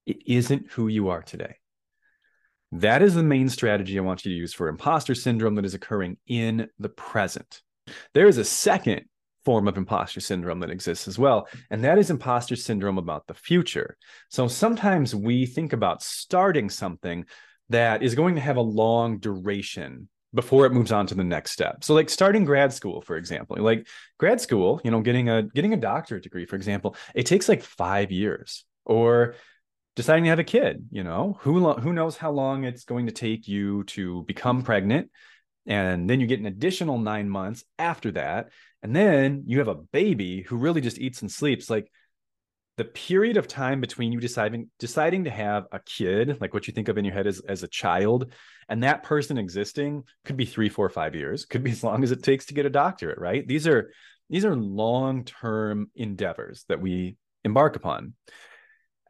It 0.06 0.18
isn't 0.26 0.70
who 0.72 0.88
you 0.88 1.08
are 1.08 1.22
today. 1.22 1.56
That 2.72 3.02
is 3.02 3.14
the 3.14 3.22
main 3.22 3.48
strategy 3.48 3.98
I 3.98 4.02
want 4.02 4.24
you 4.24 4.32
to 4.32 4.36
use 4.36 4.52
for 4.52 4.68
imposter 4.68 5.14
syndrome 5.14 5.54
that 5.54 5.64
is 5.64 5.74
occurring 5.74 6.16
in 6.26 6.68
the 6.78 6.88
present. 6.88 7.62
There 8.14 8.26
is 8.26 8.38
a 8.38 8.44
second 8.44 9.02
form 9.44 9.68
of 9.68 9.76
imposter 9.76 10.20
syndrome 10.20 10.60
that 10.60 10.70
exists 10.70 11.06
as 11.06 11.18
well, 11.18 11.46
and 11.70 11.84
that 11.84 11.98
is 11.98 12.10
imposter 12.10 12.56
syndrome 12.56 12.98
about 12.98 13.26
the 13.26 13.34
future. 13.34 13.96
So 14.30 14.48
sometimes 14.48 15.14
we 15.14 15.46
think 15.46 15.72
about 15.72 16.02
starting 16.02 16.68
something 16.68 17.26
that 17.68 18.02
is 18.02 18.14
going 18.14 18.34
to 18.34 18.40
have 18.40 18.56
a 18.56 18.62
long 18.62 19.18
duration 19.18 20.08
before 20.34 20.66
it 20.66 20.72
moves 20.72 20.92
on 20.92 21.06
to 21.06 21.14
the 21.14 21.24
next 21.24 21.52
step. 21.52 21.84
So 21.84 21.94
like 21.94 22.10
starting 22.10 22.44
grad 22.44 22.72
school 22.72 23.00
for 23.00 23.16
example, 23.16 23.56
like 23.60 23.86
grad 24.18 24.40
school, 24.40 24.80
you 24.84 24.90
know, 24.90 25.00
getting 25.00 25.28
a 25.28 25.42
getting 25.42 25.72
a 25.72 25.78
doctorate 25.78 26.22
degree 26.22 26.46
for 26.46 26.56
example, 26.56 26.96
it 27.14 27.26
takes 27.26 27.48
like 27.48 27.62
5 27.62 28.10
years 28.10 28.64
or 28.84 29.34
deciding 29.96 30.24
to 30.24 30.30
have 30.30 30.38
a 30.40 30.44
kid, 30.44 30.88
you 30.90 31.04
know, 31.04 31.36
who 31.40 31.60
lo- 31.60 31.78
who 31.78 31.92
knows 31.92 32.16
how 32.16 32.32
long 32.32 32.64
it's 32.64 32.84
going 32.84 33.06
to 33.06 33.12
take 33.12 33.46
you 33.46 33.84
to 33.84 34.22
become 34.24 34.62
pregnant 34.62 35.10
and 35.66 36.10
then 36.10 36.20
you 36.20 36.26
get 36.26 36.40
an 36.40 36.46
additional 36.46 36.98
9 36.98 37.28
months 37.28 37.64
after 37.78 38.10
that 38.12 38.50
and 38.82 38.94
then 38.94 39.44
you 39.46 39.58
have 39.58 39.68
a 39.68 39.74
baby 39.74 40.42
who 40.42 40.56
really 40.56 40.80
just 40.80 40.98
eats 40.98 41.22
and 41.22 41.32
sleeps 41.32 41.70
like 41.70 41.90
the 42.76 42.84
period 42.84 43.36
of 43.36 43.46
time 43.46 43.80
between 43.80 44.10
you 44.12 44.20
deciding 44.20 44.68
deciding 44.78 45.24
to 45.24 45.30
have 45.30 45.66
a 45.70 45.78
kid 45.80 46.38
like 46.40 46.52
what 46.52 46.66
you 46.66 46.72
think 46.72 46.88
of 46.88 46.98
in 46.98 47.04
your 47.04 47.14
head 47.14 47.26
as, 47.26 47.40
as 47.48 47.62
a 47.62 47.68
child 47.68 48.32
and 48.68 48.82
that 48.82 49.02
person 49.02 49.38
existing 49.38 50.04
could 50.24 50.36
be 50.36 50.44
three 50.44 50.68
four 50.68 50.88
five 50.88 51.14
years. 51.14 51.44
Could 51.44 51.62
be 51.62 51.70
as 51.70 51.84
long 51.84 52.02
as 52.02 52.12
it 52.12 52.22
takes 52.22 52.46
to 52.46 52.54
get 52.54 52.66
a 52.66 52.70
doctorate 52.70 53.18
right? 53.18 53.46
These 53.46 53.66
are 53.66 53.90
these 54.30 54.44
are 54.44 54.56
long-term 54.56 55.90
endeavors 55.94 56.64
that 56.68 56.80
we 56.80 57.16
embark 57.44 57.76
upon. 57.76 58.14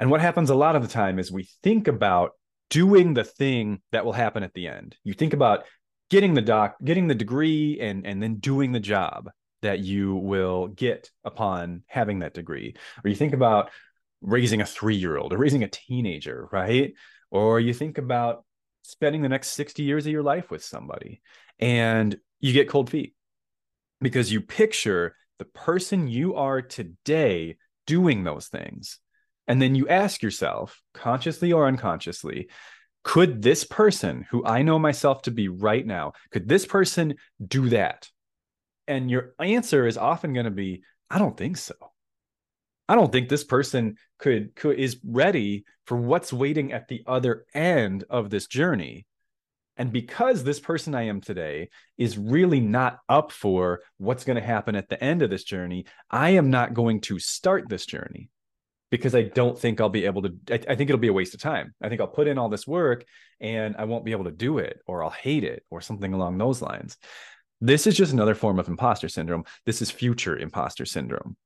And 0.00 0.10
what 0.10 0.20
happens 0.20 0.50
a 0.50 0.56
lot 0.56 0.74
of 0.74 0.82
the 0.82 0.88
time 0.88 1.18
is 1.18 1.30
we 1.30 1.48
think 1.62 1.86
about 1.86 2.32
doing 2.68 3.14
the 3.14 3.24
thing 3.24 3.80
that 3.92 4.04
will 4.04 4.12
happen 4.12 4.42
at 4.42 4.52
the 4.54 4.66
end. 4.66 4.96
You 5.04 5.14
think 5.14 5.32
about 5.32 5.64
getting 6.10 6.34
the 6.34 6.42
doc 6.42 6.76
getting 6.84 7.06
the 7.06 7.14
degree 7.14 7.78
and 7.80 8.06
and 8.06 8.22
then 8.22 8.36
doing 8.36 8.72
the 8.72 8.80
job 8.80 9.30
that 9.64 9.80
you 9.80 10.14
will 10.14 10.68
get 10.68 11.10
upon 11.24 11.82
having 11.86 12.18
that 12.18 12.34
degree. 12.34 12.76
Or 13.02 13.08
you 13.08 13.16
think 13.16 13.32
about 13.32 13.70
raising 14.20 14.60
a 14.60 14.66
three 14.66 14.94
year 14.94 15.16
old 15.16 15.32
or 15.32 15.38
raising 15.38 15.64
a 15.64 15.68
teenager, 15.68 16.48
right? 16.52 16.92
Or 17.30 17.58
you 17.58 17.72
think 17.72 17.98
about 17.98 18.44
spending 18.82 19.22
the 19.22 19.28
next 19.28 19.52
60 19.52 19.82
years 19.82 20.04
of 20.04 20.12
your 20.12 20.22
life 20.22 20.50
with 20.50 20.62
somebody 20.62 21.22
and 21.58 22.16
you 22.40 22.52
get 22.52 22.68
cold 22.68 22.90
feet 22.90 23.14
because 24.02 24.30
you 24.30 24.42
picture 24.42 25.16
the 25.38 25.46
person 25.46 26.08
you 26.08 26.34
are 26.34 26.60
today 26.60 27.56
doing 27.86 28.22
those 28.22 28.48
things. 28.48 28.98
And 29.48 29.60
then 29.60 29.74
you 29.74 29.88
ask 29.88 30.22
yourself, 30.22 30.82
consciously 30.92 31.52
or 31.52 31.66
unconsciously, 31.66 32.48
could 33.02 33.40
this 33.40 33.64
person 33.64 34.26
who 34.30 34.44
I 34.44 34.62
know 34.62 34.78
myself 34.78 35.22
to 35.22 35.30
be 35.30 35.48
right 35.48 35.86
now, 35.86 36.12
could 36.30 36.48
this 36.48 36.66
person 36.66 37.14
do 37.46 37.70
that? 37.70 38.10
And 38.86 39.10
your 39.10 39.34
answer 39.38 39.86
is 39.86 39.96
often 39.96 40.32
going 40.32 40.44
to 40.44 40.50
be 40.50 40.82
i 41.10 41.18
don't 41.18 41.36
think 41.36 41.56
so. 41.56 41.74
I 42.88 42.94
don't 42.94 43.10
think 43.10 43.28
this 43.28 43.44
person 43.44 43.96
could 44.18 44.54
could 44.54 44.78
is 44.78 44.98
ready 45.04 45.64
for 45.86 45.96
what's 45.96 46.32
waiting 46.32 46.72
at 46.72 46.88
the 46.88 47.02
other 47.06 47.46
end 47.54 48.04
of 48.10 48.30
this 48.30 48.46
journey. 48.46 49.06
And 49.76 49.92
because 49.92 50.44
this 50.44 50.60
person 50.60 50.94
i 50.94 51.02
am 51.02 51.20
today 51.20 51.70
is 51.98 52.16
really 52.16 52.60
not 52.60 52.98
up 53.08 53.32
for 53.32 53.80
what's 53.98 54.24
going 54.24 54.36
to 54.36 54.46
happen 54.46 54.76
at 54.76 54.88
the 54.88 55.02
end 55.02 55.22
of 55.22 55.30
this 55.30 55.44
journey 55.44 55.86
i 56.10 56.30
am 56.30 56.50
not 56.50 56.74
going 56.74 57.00
to 57.02 57.18
start 57.18 57.68
this 57.68 57.84
journey 57.84 58.30
because 58.90 59.16
i 59.16 59.22
don't 59.22 59.58
think 59.58 59.80
i'll 59.80 59.88
be 59.88 60.06
able 60.06 60.22
to 60.22 60.36
I, 60.48 60.54
I 60.54 60.74
think 60.76 60.90
it'll 60.90 60.98
be 60.98 61.08
a 61.08 61.12
waste 61.12 61.34
of 61.34 61.40
time. 61.40 61.74
I 61.82 61.88
think 61.88 62.00
i'll 62.00 62.06
put 62.06 62.28
in 62.28 62.38
all 62.38 62.48
this 62.48 62.68
work 62.68 63.04
and 63.40 63.74
i 63.76 63.84
won't 63.84 64.04
be 64.04 64.12
able 64.12 64.24
to 64.24 64.30
do 64.30 64.58
it 64.58 64.78
or 64.86 65.02
i'll 65.02 65.10
hate 65.10 65.42
it 65.42 65.64
or 65.70 65.80
something 65.80 66.12
along 66.12 66.38
those 66.38 66.62
lines 66.62 66.96
this 67.66 67.86
is 67.86 67.96
just 67.96 68.12
another 68.12 68.34
form 68.34 68.58
of 68.58 68.68
imposter 68.68 69.08
syndrome. 69.08 69.44
This 69.64 69.80
is 69.80 69.90
future 69.90 70.36
imposter 70.36 70.84
syndrome. 70.84 71.36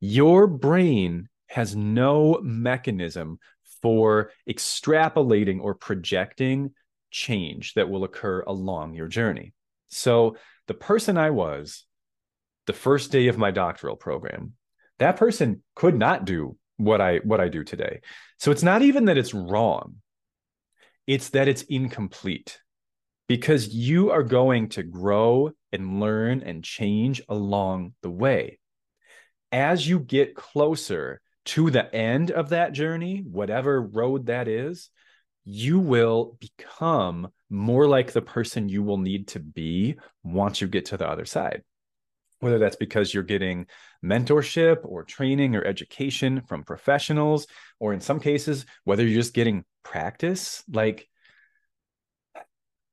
Your 0.00 0.46
brain 0.46 1.28
has 1.48 1.76
no 1.76 2.40
mechanism 2.42 3.38
for 3.82 4.30
extrapolating 4.48 5.60
or 5.60 5.74
projecting 5.74 6.72
change 7.10 7.74
that 7.74 7.88
will 7.88 8.04
occur 8.04 8.42
along 8.46 8.94
your 8.94 9.08
journey. 9.08 9.52
So, 9.88 10.36
the 10.66 10.74
person 10.74 11.16
I 11.16 11.30
was 11.30 11.84
the 12.66 12.72
first 12.72 13.12
day 13.12 13.28
of 13.28 13.38
my 13.38 13.50
doctoral 13.50 13.96
program, 13.96 14.54
that 14.98 15.16
person 15.16 15.62
could 15.74 15.96
not 15.96 16.24
do 16.24 16.56
what 16.76 17.00
I 17.00 17.18
what 17.18 17.40
I 17.40 17.48
do 17.48 17.64
today. 17.64 18.00
So 18.38 18.50
it's 18.50 18.62
not 18.62 18.82
even 18.82 19.06
that 19.06 19.18
it's 19.18 19.34
wrong. 19.34 19.96
It's 21.06 21.30
that 21.30 21.48
it's 21.48 21.62
incomplete 21.62 22.58
because 23.28 23.68
you 23.68 24.10
are 24.10 24.22
going 24.22 24.70
to 24.70 24.82
grow 24.82 25.52
and 25.72 26.00
learn 26.00 26.42
and 26.42 26.62
change 26.62 27.22
along 27.28 27.94
the 28.02 28.10
way. 28.10 28.58
As 29.52 29.88
you 29.88 29.98
get 29.98 30.34
closer 30.34 31.20
to 31.46 31.70
the 31.70 31.94
end 31.94 32.30
of 32.30 32.48
that 32.50 32.72
journey, 32.72 33.24
whatever 33.30 33.80
road 33.80 34.26
that 34.26 34.48
is, 34.48 34.90
you 35.44 35.78
will 35.78 36.36
become 36.40 37.28
more 37.48 37.86
like 37.86 38.12
the 38.12 38.22
person 38.22 38.68
you 38.68 38.82
will 38.82 38.98
need 38.98 39.28
to 39.28 39.38
be 39.38 39.96
once 40.24 40.60
you 40.60 40.66
get 40.66 40.86
to 40.86 40.96
the 40.96 41.08
other 41.08 41.24
side. 41.24 41.62
Whether 42.40 42.58
that's 42.58 42.76
because 42.76 43.14
you're 43.14 43.22
getting 43.22 43.66
mentorship 44.04 44.78
or 44.84 45.04
training 45.04 45.54
or 45.54 45.64
education 45.64 46.42
from 46.48 46.64
professionals, 46.64 47.46
or 47.78 47.92
in 47.92 48.00
some 48.00 48.20
cases, 48.20 48.66
whether 48.84 49.04
you're 49.04 49.20
just 49.20 49.34
getting 49.34 49.64
practice. 49.84 50.64
Like, 50.68 51.08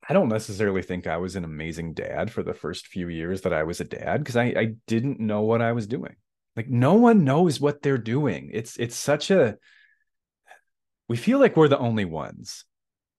I 0.08 0.14
don't 0.14 0.30
necessarily 0.30 0.82
think 0.82 1.08
I 1.08 1.18
was 1.18 1.36
an 1.36 1.46
amazing 1.46 1.94
dad 1.94 2.32
for 2.32 2.44
the 2.44 2.54
first 2.54 2.88
few 2.88 3.08
years 3.08 3.42
that 3.42 3.54
I 3.54 3.64
was 3.64 3.80
a 3.80 3.86
dad 3.86 4.18
because 4.20 4.36
I, 4.36 4.46
I 4.46 4.74
didn't 4.88 5.20
know 5.20 5.42
what 5.42 5.62
I 5.62 5.72
was 5.72 5.88
doing. 5.88 6.16
Like, 6.56 6.70
no 6.70 6.96
one 6.96 7.24
knows 7.24 7.60
what 7.60 7.82
they're 7.82 7.98
doing. 7.98 8.52
It's 8.54 8.78
it's 8.78 8.96
such 8.96 9.32
a 9.32 9.58
we 11.08 11.18
feel 11.18 11.40
like 11.40 11.56
we're 11.56 11.68
the 11.68 11.78
only 11.78 12.06
ones. 12.06 12.66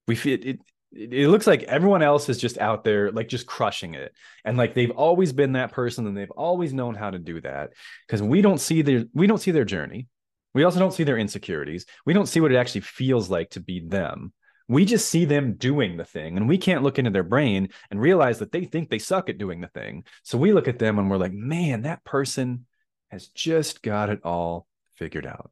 We 0.07 0.15
feel 0.15 0.35
it, 0.35 0.45
it 0.45 0.61
it 0.97 1.29
looks 1.29 1.47
like 1.47 1.65
everyone 1.65 2.03
else 2.03 2.29
is 2.29 2.39
just 2.39 2.59
out 2.59 2.85
there 2.85 3.11
like 3.11 3.29
just 3.29 3.47
crushing 3.47 3.95
it 3.95 4.13
and 4.45 4.57
like 4.57 4.75
they've 4.75 4.93
always 4.93 5.33
been 5.33 5.53
that 5.53 5.73
person 5.73 6.07
and 6.07 6.17
they've 6.17 6.31
always 6.31 6.73
known 6.73 6.95
how 6.95 7.11
to 7.11 7.19
do 7.19 7.41
that 7.41 7.73
because 8.07 8.23
we 8.23 8.41
don't 8.41 8.61
see 8.61 8.83
their 8.83 9.05
we 9.13 9.27
don't 9.27 9.41
see 9.41 9.51
their 9.51 9.65
journey 9.65 10.07
we 10.55 10.63
also 10.63 10.79
don't 10.79 10.95
see 10.95 11.03
their 11.03 11.19
insecurities 11.19 11.85
we 12.07 12.13
don't 12.13 12.27
see 12.27 12.41
what 12.41 12.53
it 12.53 12.57
actually 12.57 12.83
feels 12.83 13.29
like 13.29 13.51
to 13.51 13.61
be 13.61 13.81
them 13.81 14.33
we 14.69 14.85
just 14.85 15.09
see 15.09 15.25
them 15.25 15.55
doing 15.55 15.97
the 15.97 16.05
thing 16.05 16.37
and 16.37 16.49
we 16.49 16.59
can't 16.59 16.83
look 16.83 16.99
into 16.99 17.11
their 17.11 17.23
brain 17.23 17.69
and 17.91 18.01
realize 18.01 18.39
that 18.39 18.53
they 18.53 18.65
think 18.65 18.89
they 18.89 18.99
suck 18.99 19.29
at 19.29 19.39
doing 19.39 19.61
the 19.61 19.69
thing 19.69 20.05
so 20.23 20.39
we 20.39 20.53
look 20.53 20.69
at 20.69 20.79
them 20.79 20.99
and 20.99 21.11
we're 21.11 21.17
like 21.17 21.33
man 21.33 21.83
that 21.83 22.05
person 22.05 22.67
has 23.11 23.29
just 23.29 23.83
got 23.83 24.11
it 24.11 24.21
all 24.25 24.67
figured 24.97 25.27
out 25.27 25.51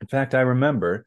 in 0.00 0.06
fact 0.06 0.34
i 0.34 0.40
remember 0.40 1.06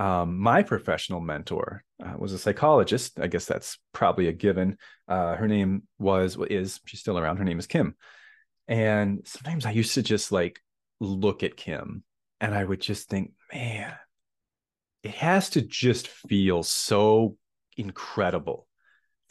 um, 0.00 0.38
my 0.38 0.62
professional 0.62 1.20
mentor 1.20 1.84
uh, 2.02 2.14
was 2.18 2.32
a 2.32 2.38
psychologist. 2.38 3.20
I 3.20 3.26
guess 3.26 3.44
that's 3.44 3.78
probably 3.92 4.28
a 4.28 4.32
given. 4.32 4.78
Uh, 5.06 5.36
her 5.36 5.46
name 5.46 5.82
was, 5.98 6.38
is, 6.48 6.80
she's 6.86 7.00
still 7.00 7.18
around. 7.18 7.36
Her 7.36 7.44
name 7.44 7.58
is 7.58 7.66
Kim. 7.66 7.94
And 8.66 9.20
sometimes 9.26 9.66
I 9.66 9.72
used 9.72 9.92
to 9.94 10.02
just 10.02 10.32
like 10.32 10.58
look 11.00 11.42
at 11.42 11.54
Kim 11.54 12.02
and 12.40 12.54
I 12.54 12.64
would 12.64 12.80
just 12.80 13.10
think, 13.10 13.32
man, 13.52 13.92
it 15.02 15.12
has 15.12 15.50
to 15.50 15.62
just 15.62 16.08
feel 16.08 16.62
so 16.62 17.36
incredible 17.76 18.66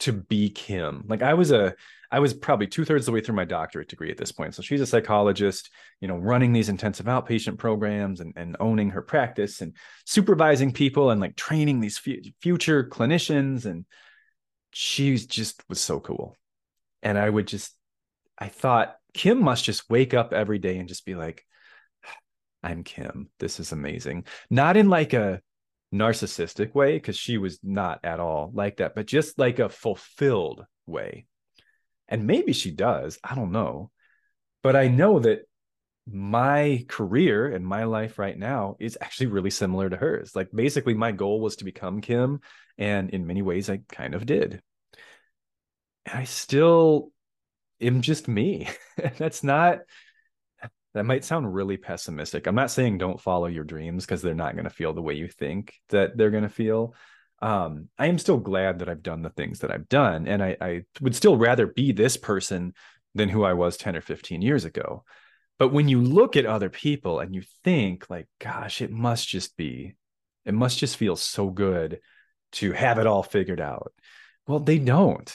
to 0.00 0.12
be 0.12 0.50
Kim. 0.50 1.04
Like 1.06 1.22
I 1.22 1.34
was 1.34 1.52
a, 1.52 1.74
I 2.10 2.18
was 2.18 2.34
probably 2.34 2.66
two 2.66 2.84
thirds 2.84 3.02
of 3.02 3.06
the 3.06 3.12
way 3.12 3.20
through 3.20 3.36
my 3.36 3.44
doctorate 3.44 3.88
degree 3.88 4.10
at 4.10 4.16
this 4.16 4.32
point. 4.32 4.54
So 4.54 4.62
she's 4.62 4.80
a 4.80 4.86
psychologist, 4.86 5.70
you 6.00 6.08
know, 6.08 6.16
running 6.16 6.52
these 6.52 6.68
intensive 6.68 7.06
outpatient 7.06 7.58
programs 7.58 8.20
and, 8.20 8.32
and 8.36 8.56
owning 8.58 8.90
her 8.90 9.02
practice 9.02 9.60
and 9.60 9.76
supervising 10.06 10.72
people 10.72 11.10
and 11.10 11.20
like 11.20 11.36
training 11.36 11.80
these 11.80 12.00
f- 12.04 12.32
future 12.40 12.82
clinicians. 12.82 13.66
And 13.66 13.84
she 14.72 15.16
just 15.16 15.62
was 15.68 15.80
so 15.80 16.00
cool. 16.00 16.34
And 17.02 17.16
I 17.16 17.28
would 17.28 17.46
just, 17.46 17.72
I 18.38 18.48
thought 18.48 18.96
Kim 19.14 19.40
must 19.42 19.64
just 19.64 19.88
wake 19.90 20.14
up 20.14 20.32
every 20.32 20.58
day 20.58 20.78
and 20.78 20.88
just 20.88 21.04
be 21.04 21.14
like, 21.14 21.44
I'm 22.62 22.84
Kim. 22.84 23.28
This 23.38 23.60
is 23.60 23.72
amazing. 23.72 24.24
Not 24.50 24.76
in 24.76 24.88
like 24.88 25.12
a 25.12 25.40
narcissistic 25.92 26.74
way, 26.74 26.94
because 26.94 27.16
she 27.16 27.38
was 27.38 27.58
not 27.62 28.00
at 28.04 28.20
all 28.20 28.50
like 28.54 28.78
that, 28.78 28.94
but 28.94 29.06
just 29.06 29.38
like 29.38 29.58
a 29.58 29.68
fulfilled 29.68 30.64
way 30.86 31.26
and 32.10 32.26
maybe 32.26 32.52
she 32.52 32.72
does. 32.72 33.18
I 33.22 33.34
don't 33.34 33.52
know. 33.52 33.90
But 34.62 34.76
I 34.76 34.88
know 34.88 35.20
that 35.20 35.42
my 36.06 36.84
career 36.88 37.46
and 37.46 37.64
my 37.64 37.84
life 37.84 38.18
right 38.18 38.36
now 38.36 38.76
is 38.80 38.98
actually 39.00 39.28
really 39.28 39.50
similar 39.50 39.88
to 39.88 39.96
hers. 39.96 40.34
Like 40.34 40.48
basically 40.52 40.94
my 40.94 41.12
goal 41.12 41.40
was 41.40 41.56
to 41.56 41.64
become 41.64 42.00
Kim 42.00 42.40
and 42.76 43.10
in 43.10 43.26
many 43.26 43.42
ways 43.42 43.70
I 43.70 43.80
kind 43.88 44.14
of 44.14 44.26
did. 44.26 44.60
And 46.04 46.18
I 46.18 46.24
still 46.24 47.12
am 47.80 48.02
just 48.02 48.26
me. 48.26 48.68
That's 49.18 49.44
not 49.44 49.78
that 50.94 51.06
might 51.06 51.24
sound 51.24 51.54
really 51.54 51.76
pessimistic. 51.76 52.46
I'm 52.46 52.54
not 52.54 52.70
saying 52.70 52.98
don't 52.98 53.20
follow 53.20 53.46
your 53.46 53.64
dreams 53.64 54.04
because 54.04 54.22
they're 54.22 54.34
not 54.34 54.54
going 54.54 54.64
to 54.64 54.70
feel 54.70 54.92
the 54.92 55.02
way 55.02 55.14
you 55.14 55.28
think 55.28 55.74
that 55.90 56.16
they're 56.16 56.30
going 56.30 56.42
to 56.42 56.48
feel 56.48 56.94
um, 57.42 57.88
I 57.98 58.06
am 58.06 58.18
still 58.18 58.38
glad 58.38 58.80
that 58.80 58.88
I've 58.88 59.02
done 59.02 59.22
the 59.22 59.30
things 59.30 59.60
that 59.60 59.70
I've 59.70 59.88
done. 59.88 60.26
And 60.26 60.42
I, 60.42 60.56
I 60.60 60.82
would 61.00 61.16
still 61.16 61.36
rather 61.36 61.66
be 61.66 61.92
this 61.92 62.16
person 62.16 62.74
than 63.14 63.28
who 63.28 63.44
I 63.44 63.54
was 63.54 63.76
10 63.76 63.96
or 63.96 64.00
15 64.00 64.42
years 64.42 64.64
ago. 64.64 65.04
But 65.58 65.72
when 65.72 65.88
you 65.88 66.00
look 66.00 66.36
at 66.36 66.46
other 66.46 66.70
people 66.70 67.20
and 67.20 67.34
you 67.34 67.42
think, 67.64 68.08
like, 68.08 68.28
gosh, 68.38 68.80
it 68.80 68.90
must 68.90 69.28
just 69.28 69.56
be, 69.56 69.96
it 70.44 70.54
must 70.54 70.78
just 70.78 70.96
feel 70.96 71.16
so 71.16 71.50
good 71.50 72.00
to 72.52 72.72
have 72.72 72.98
it 72.98 73.06
all 73.06 73.22
figured 73.22 73.60
out. 73.60 73.92
Well, 74.46 74.60
they 74.60 74.78
don't. 74.78 75.34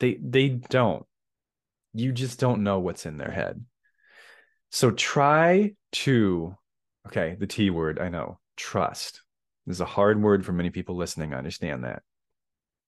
They 0.00 0.18
they 0.20 0.48
don't. 0.48 1.04
You 1.92 2.12
just 2.12 2.40
don't 2.40 2.62
know 2.62 2.78
what's 2.78 3.04
in 3.04 3.18
their 3.18 3.30
head. 3.30 3.64
So 4.70 4.90
try 4.90 5.72
to, 5.92 6.56
okay, 7.06 7.36
the 7.38 7.46
T 7.46 7.70
word, 7.70 7.98
I 7.98 8.08
know, 8.08 8.38
trust 8.56 9.22
this 9.68 9.76
is 9.76 9.80
a 9.82 9.84
hard 9.84 10.22
word 10.22 10.46
for 10.46 10.52
many 10.52 10.70
people 10.70 10.96
listening. 10.96 11.34
I 11.34 11.38
understand 11.38 11.84
that. 11.84 12.02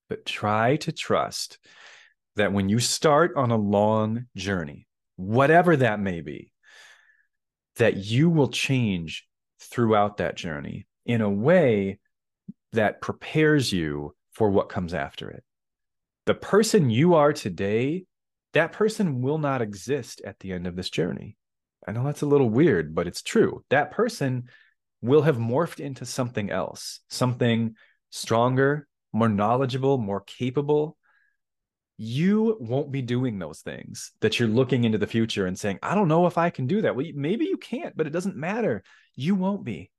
But 0.09 0.25
try 0.25 0.77
to 0.77 0.93
trust 0.93 1.59
that 2.37 2.55
when 2.55 2.71
you 2.71 2.79
start 2.79 3.37
on 3.37 3.51
a 3.51 3.57
long 3.57 4.25
journey, 4.35 4.87
whatever 5.17 5.77
that 5.77 6.01
may 6.01 6.23
be, 6.23 6.53
that 7.77 7.99
you 7.99 8.31
will 8.31 8.49
change 8.49 9.27
throughout 9.61 10.17
that 10.17 10.37
journey 10.37 10.87
in 11.05 11.21
a 11.21 11.29
way 11.29 11.99
that 12.73 13.03
prepares 13.03 13.71
you 13.71 14.15
for 14.33 14.49
what 14.49 14.71
comes 14.71 14.95
after 14.95 15.29
it. 15.29 15.45
The 16.25 16.35
person 16.35 16.89
you 16.89 17.15
are 17.15 17.35
today, 17.35 18.07
that 18.55 18.73
person 18.73 19.21
will 19.21 19.39
not 19.39 19.61
exist 19.61 20.23
at 20.25 20.39
the 20.41 20.53
end 20.53 20.67
of 20.67 20.77
this 20.77 20.89
journey. 20.89 21.37
I 21.91 21.93
know 21.93 22.05
that's 22.05 22.23
a 22.23 22.27
little 22.27 22.49
weird, 22.49 22.95
but 22.95 23.09
it's 23.09 23.21
true. 23.21 23.65
That 23.71 23.91
person 23.91 24.45
will 25.03 25.23
have 25.23 25.39
morphed 25.39 25.81
into 25.81 26.07
something 26.07 26.49
else, 26.49 27.01
something 27.09 27.75
stronger, 28.11 28.87
more 29.13 29.29
knowledgeable, 29.29 29.99
more 29.99 30.21
capable. 30.21 30.97
You 31.97 32.57
won't 32.61 32.93
be 32.93 33.03
doing 33.03 33.41
those 33.41 33.59
things 33.63 34.13
that 34.21 34.39
you're 34.39 34.49
looking 34.49 34.85
into 34.85 34.99
the 34.99 35.09
future 35.09 35.47
and 35.47 35.59
saying, 35.59 35.81
I 35.83 35.97
don't 35.97 36.07
know 36.07 36.29
if 36.29 36.39
I 36.39 36.51
can 36.51 36.69
do 36.69 36.83
that. 36.83 36.95
Well, 36.95 37.07
maybe 37.13 37.47
you 37.47 37.57
can't, 37.57 37.97
but 37.97 38.07
it 38.07 38.13
doesn't 38.13 38.37
matter. 38.37 38.85
You 39.17 39.35
won't 39.35 39.65
be. 39.65 39.91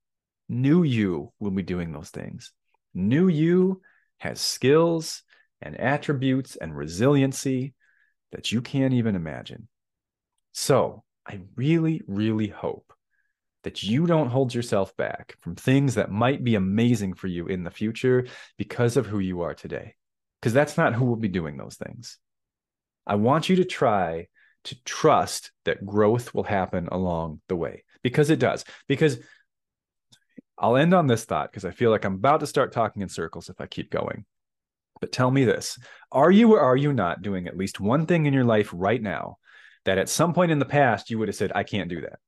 New 0.47 0.84
you 0.84 1.34
will 1.41 1.51
be 1.51 1.62
doing 1.62 1.91
those 1.91 2.10
things. 2.10 2.54
New 2.93 3.27
you 3.27 3.82
has 4.19 4.39
skills 4.39 5.23
and 5.62 5.77
attributes 5.77 6.56
and 6.56 6.73
resiliency 6.73 7.73
that 8.32 8.54
you 8.54 8.62
can't 8.62 8.93
even 8.93 9.17
imagine. 9.17 9.67
So 10.54 11.04
I 11.27 11.41
really, 11.55 12.01
really 12.07 12.47
hope 12.47 12.93
that 13.63 13.84
you 13.84 14.07
don't 14.07 14.29
hold 14.29 14.53
yourself 14.53 14.95
back 14.97 15.36
from 15.41 15.55
things 15.55 15.95
that 15.95 16.12
might 16.12 16.43
be 16.43 16.55
amazing 16.55 17.13
for 17.13 17.27
you 17.27 17.47
in 17.47 17.63
the 17.63 17.71
future 17.71 18.25
because 18.57 18.97
of 18.97 19.05
who 19.05 19.19
you 19.19 19.41
are 19.41 19.53
today. 19.53 19.95
Because 20.41 20.53
that's 20.53 20.77
not 20.77 20.95
who 20.95 21.05
will 21.05 21.15
be 21.15 21.27
doing 21.27 21.57
those 21.57 21.75
things. 21.75 22.17
I 23.05 23.15
want 23.15 23.49
you 23.49 23.57
to 23.57 23.65
try 23.65 24.27
to 24.63 24.84
trust 24.84 25.51
that 25.65 25.86
growth 25.86 26.34
will 26.34 26.43
happen 26.43 26.88
along 26.91 27.41
the 27.47 27.55
way 27.55 27.84
because 28.03 28.29
it 28.29 28.39
does. 28.39 28.65
Because 28.88 29.19
I'll 30.57 30.77
end 30.77 30.93
on 30.93 31.07
this 31.07 31.25
thought 31.25 31.51
because 31.51 31.65
I 31.65 31.71
feel 31.71 31.89
like 31.91 32.05
I'm 32.05 32.15
about 32.15 32.39
to 32.41 32.47
start 32.47 32.71
talking 32.71 33.01
in 33.01 33.10
circles 33.10 33.49
if 33.49 33.60
I 33.60 33.65
keep 33.65 33.91
going. 33.91 34.25
But 34.99 35.12
tell 35.12 35.31
me 35.31 35.45
this 35.45 35.79
Are 36.12 36.31
you 36.31 36.53
or 36.53 36.60
are 36.60 36.77
you 36.77 36.93
not 36.93 37.21
doing 37.21 37.47
at 37.47 37.57
least 37.57 37.79
one 37.79 38.05
thing 38.05 38.27
in 38.27 38.34
your 38.34 38.43
life 38.43 38.69
right 38.73 39.01
now 39.01 39.38
that 39.86 39.98
at 39.98 40.10
some 40.10 40.34
point 40.34 40.52
in 40.52 40.60
the 40.60 40.65
past 40.65 41.10
you 41.10 41.17
would 41.20 41.28
have 41.28 41.36
said, 41.36 41.52
I 41.54 41.63
can't 41.63 41.89
do 41.89 42.02
that? 42.02 42.20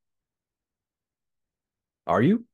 Are 2.06 2.22
you? 2.22 2.46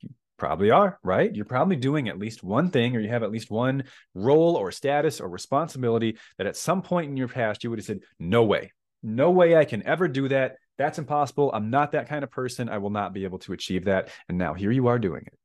You 0.00 0.10
probably 0.38 0.70
are, 0.70 0.98
right? 1.02 1.34
You're 1.34 1.44
probably 1.44 1.76
doing 1.76 2.08
at 2.08 2.18
least 2.18 2.42
one 2.42 2.70
thing, 2.70 2.96
or 2.96 3.00
you 3.00 3.08
have 3.08 3.22
at 3.22 3.30
least 3.30 3.50
one 3.50 3.84
role 4.14 4.56
or 4.56 4.70
status 4.70 5.20
or 5.20 5.28
responsibility 5.28 6.18
that 6.38 6.46
at 6.46 6.56
some 6.56 6.82
point 6.82 7.10
in 7.10 7.16
your 7.16 7.28
past 7.28 7.64
you 7.64 7.70
would 7.70 7.78
have 7.78 7.86
said, 7.86 8.00
No 8.18 8.44
way, 8.44 8.72
no 9.02 9.30
way 9.30 9.56
I 9.56 9.64
can 9.64 9.82
ever 9.86 10.08
do 10.08 10.28
that. 10.28 10.56
That's 10.78 10.98
impossible. 10.98 11.50
I'm 11.52 11.70
not 11.70 11.92
that 11.92 12.08
kind 12.08 12.24
of 12.24 12.30
person. 12.30 12.68
I 12.68 12.78
will 12.78 12.90
not 12.90 13.12
be 13.12 13.24
able 13.24 13.38
to 13.40 13.52
achieve 13.52 13.84
that. 13.84 14.10
And 14.28 14.38
now 14.38 14.54
here 14.54 14.70
you 14.70 14.86
are 14.86 14.98
doing 14.98 15.22
it. 15.26 15.38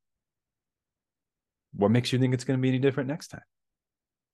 What 1.74 1.92
makes 1.92 2.13
you 2.13 2.20
think 2.20 2.34
it's 2.34 2.44
going 2.44 2.58
to 2.58 2.62
be 2.62 2.70
any 2.70 2.80
different 2.80 3.10
next 3.10 3.28
time? 3.28 3.42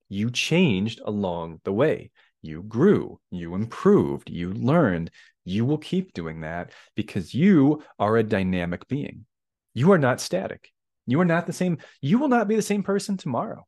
You 0.08 0.30
changed 0.30 1.00
along 1.04 1.60
the 1.64 1.72
way. 1.72 2.10
You 2.44 2.62
grew, 2.62 3.20
you 3.30 3.54
improved, 3.54 4.28
you 4.28 4.52
learned, 4.52 5.10
you 5.46 5.64
will 5.64 5.78
keep 5.78 6.12
doing 6.12 6.42
that 6.42 6.72
because 6.94 7.32
you 7.32 7.82
are 7.98 8.18
a 8.18 8.22
dynamic 8.22 8.86
being. 8.86 9.24
You 9.72 9.92
are 9.92 9.98
not 9.98 10.20
static. 10.20 10.70
You 11.06 11.22
are 11.22 11.24
not 11.24 11.46
the 11.46 11.54
same. 11.54 11.78
You 12.02 12.18
will 12.18 12.28
not 12.28 12.46
be 12.46 12.54
the 12.54 12.60
same 12.60 12.82
person 12.82 13.16
tomorrow. 13.16 13.66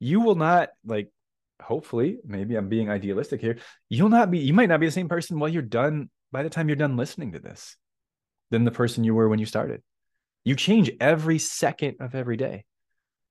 You 0.00 0.20
will 0.20 0.34
not 0.34 0.70
like 0.84 1.12
hopefully, 1.62 2.18
maybe 2.26 2.56
I'm 2.56 2.68
being 2.68 2.90
idealistic 2.90 3.40
here. 3.40 3.58
You'll 3.88 4.08
not 4.08 4.32
be, 4.32 4.40
you 4.40 4.52
might 4.52 4.68
not 4.68 4.80
be 4.80 4.86
the 4.86 4.92
same 4.92 5.08
person 5.08 5.38
while 5.38 5.48
you're 5.48 5.62
done 5.62 6.10
by 6.32 6.42
the 6.42 6.50
time 6.50 6.68
you're 6.68 6.74
done 6.74 6.96
listening 6.96 7.32
to 7.32 7.38
this 7.38 7.76
than 8.50 8.64
the 8.64 8.72
person 8.72 9.04
you 9.04 9.14
were 9.14 9.28
when 9.28 9.38
you 9.38 9.46
started. 9.46 9.80
You 10.42 10.56
change 10.56 10.90
every 11.00 11.38
second 11.38 11.98
of 12.00 12.16
every 12.16 12.36
day. 12.36 12.64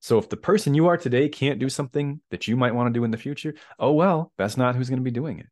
So 0.01 0.17
if 0.17 0.29
the 0.29 0.37
person 0.37 0.73
you 0.73 0.87
are 0.87 0.97
today 0.97 1.29
can't 1.29 1.59
do 1.59 1.69
something 1.69 2.21
that 2.31 2.47
you 2.47 2.57
might 2.57 2.73
want 2.73 2.87
to 2.87 2.97
do 2.97 3.03
in 3.03 3.11
the 3.11 3.17
future, 3.17 3.53
oh 3.79 3.93
well, 3.93 4.33
that's 4.37 4.57
not 4.57 4.75
who's 4.75 4.89
going 4.89 4.99
to 4.99 5.03
be 5.03 5.11
doing 5.11 5.39
it. 5.39 5.47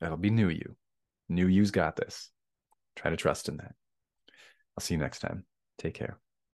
That'll 0.00 0.18
be 0.18 0.30
new 0.30 0.48
you. 0.48 0.76
New 1.28 1.46
you's 1.46 1.70
got 1.70 1.96
this. 1.96 2.30
Try 2.96 3.10
to 3.10 3.16
trust 3.16 3.48
in 3.48 3.56
that. 3.56 3.74
I'll 4.76 4.82
see 4.82 4.94
you 4.94 5.00
next 5.00 5.20
time. 5.20 5.44
Take 5.78 5.94
care. 5.94 6.18